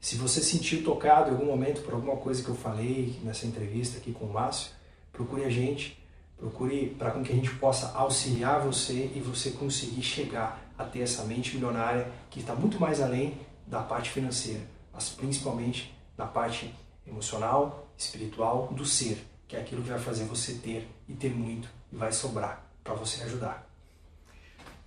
Se 0.00 0.16
você 0.16 0.40
sentiu 0.40 0.82
tocado 0.82 1.28
em 1.28 1.32
algum 1.34 1.46
momento 1.46 1.82
por 1.82 1.92
alguma 1.92 2.16
coisa 2.16 2.42
que 2.42 2.48
eu 2.48 2.54
falei 2.54 3.18
nessa 3.22 3.46
entrevista 3.46 3.98
aqui 3.98 4.12
com 4.12 4.24
o 4.24 4.32
Márcio, 4.32 4.70
procure 5.12 5.44
a 5.44 5.50
gente, 5.50 5.98
procure 6.36 6.94
para 6.98 7.10
que 7.10 7.32
a 7.32 7.34
gente 7.34 7.50
possa 7.54 7.92
auxiliar 7.96 8.60
você 8.60 9.10
e 9.14 9.20
você 9.20 9.50
conseguir 9.50 10.02
chegar 10.02 10.62
a 10.78 10.84
ter 10.84 11.00
essa 11.00 11.24
mente 11.24 11.54
milionária 11.54 12.08
que 12.30 12.40
está 12.40 12.54
muito 12.54 12.78
mais 12.78 13.00
além 13.00 13.38
da 13.66 13.80
parte 13.80 14.10
financeira, 14.10 14.60
mas 14.92 15.08
principalmente 15.08 15.94
da 16.16 16.26
parte 16.26 16.72
emocional, 17.06 17.88
espiritual, 17.96 18.68
do 18.72 18.84
ser, 18.84 19.24
que 19.48 19.56
é 19.56 19.60
aquilo 19.60 19.82
que 19.82 19.88
vai 19.88 19.98
fazer 19.98 20.24
você 20.24 20.54
ter 20.54 20.88
e 21.08 21.14
ter 21.14 21.34
muito 21.34 21.68
e 21.92 21.96
vai 21.96 22.12
sobrar 22.12 22.62
para 22.84 22.94
você 22.94 23.22
ajudar. 23.24 23.66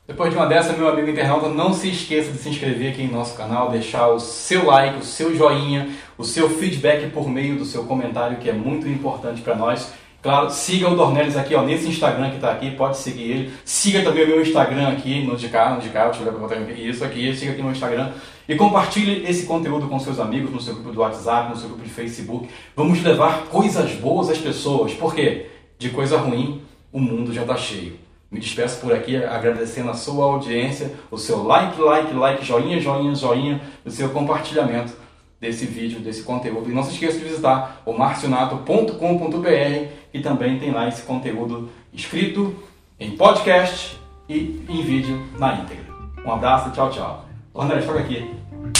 Depois 0.09 0.31
de 0.31 0.35
uma 0.35 0.47
dessa, 0.47 0.73
meu 0.73 0.89
amigo 0.89 1.07
internauta, 1.07 1.49
não 1.49 1.71
se 1.71 1.87
esqueça 1.89 2.31
de 2.31 2.39
se 2.39 2.49
inscrever 2.49 2.93
aqui 2.93 3.03
em 3.03 3.11
nosso 3.11 3.37
canal, 3.37 3.69
deixar 3.69 4.07
o 4.07 4.19
seu 4.19 4.65
like, 4.65 4.97
o 4.97 5.05
seu 5.05 5.35
joinha, 5.35 5.95
o 6.17 6.23
seu 6.23 6.49
feedback 6.49 7.11
por 7.11 7.29
meio 7.29 7.59
do 7.59 7.65
seu 7.65 7.85
comentário, 7.85 8.39
que 8.39 8.49
é 8.49 8.53
muito 8.53 8.87
importante 8.87 9.41
para 9.41 9.55
nós. 9.55 9.93
Claro, 10.21 10.49
siga 10.49 10.89
o 10.89 10.97
Dornelis 10.97 11.37
aqui, 11.37 11.55
ó, 11.55 11.61
nesse 11.61 11.87
Instagram 11.87 12.29
que 12.29 12.35
está 12.35 12.51
aqui, 12.51 12.71
pode 12.71 12.97
seguir 12.97 13.23
ele. 13.23 13.53
Siga 13.63 14.01
também 14.01 14.25
o 14.25 14.27
meu 14.27 14.41
Instagram 14.41 14.89
aqui, 14.89 15.23
no 15.23 15.37
de 15.37 15.47
cá, 15.47 15.73
no 15.73 15.79
de 15.79 15.89
cá, 15.89 16.09
deixa 16.09 16.23
eu 16.23 16.37
botar 16.37 16.57
isso 16.57 17.05
aqui, 17.05 17.33
siga 17.33 17.53
aqui 17.53 17.61
no 17.61 17.71
Instagram. 17.71 18.11
E 18.47 18.55
compartilhe 18.55 19.23
esse 19.25 19.45
conteúdo 19.45 19.87
com 19.87 19.97
seus 19.97 20.19
amigos, 20.19 20.51
no 20.51 20.59
seu 20.59 20.73
grupo 20.73 20.91
do 20.91 20.99
WhatsApp, 20.99 21.51
no 21.51 21.55
seu 21.55 21.69
grupo 21.69 21.83
de 21.83 21.89
Facebook. 21.89 22.49
Vamos 22.75 23.01
levar 23.01 23.45
coisas 23.45 23.93
boas 23.93 24.29
às 24.29 24.37
pessoas, 24.37 24.93
porque 24.93 25.45
de 25.77 25.89
coisa 25.89 26.17
ruim 26.17 26.61
o 26.91 26.99
mundo 26.99 27.33
já 27.33 27.43
está 27.43 27.55
cheio. 27.55 27.97
Me 28.29 28.39
despeço 28.39 28.81
por 28.81 28.93
aqui 28.93 29.15
agradecendo 29.15 29.89
a 29.89 29.93
sua 29.93 30.25
audiência, 30.25 30.91
o 31.09 31.17
seu 31.17 31.43
like, 31.43 31.79
like, 31.79 32.13
like, 32.13 32.45
joinha, 32.45 32.81
joinha, 32.81 33.15
joinha, 33.15 33.61
o 33.85 33.89
seu 33.89 34.09
compartilhamento 34.09 34.93
desse 35.39 35.65
vídeo, 35.65 35.99
desse 35.99 36.23
conteúdo. 36.23 36.69
E 36.69 36.73
não 36.73 36.83
se 36.83 36.91
esqueça 36.91 37.17
de 37.17 37.23
visitar 37.23 37.81
o 37.85 37.93
marcionato.com.br 37.93 39.98
e 40.13 40.19
também 40.19 40.59
tem 40.59 40.71
lá 40.71 40.87
esse 40.87 41.03
conteúdo 41.03 41.69
escrito 41.93 42.55
em 42.99 43.11
podcast 43.11 43.99
e 44.27 44.63
em 44.67 44.81
vídeo 44.81 45.21
na 45.37 45.55
íntegra. 45.55 45.85
Um 46.25 46.31
abraço, 46.31 46.71
tchau, 46.71 46.89
tchau. 46.89 47.25
O 47.53 47.61
André, 47.61 47.77
aqui. 47.77 48.29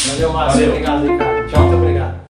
Valeu, 0.08 0.34
Márcio. 0.34 0.70
Obrigado, 0.70 1.08
Ricardo. 1.08 1.50
Tchau. 1.50 1.62
Muito 1.64 1.78
obrigado. 1.78 2.20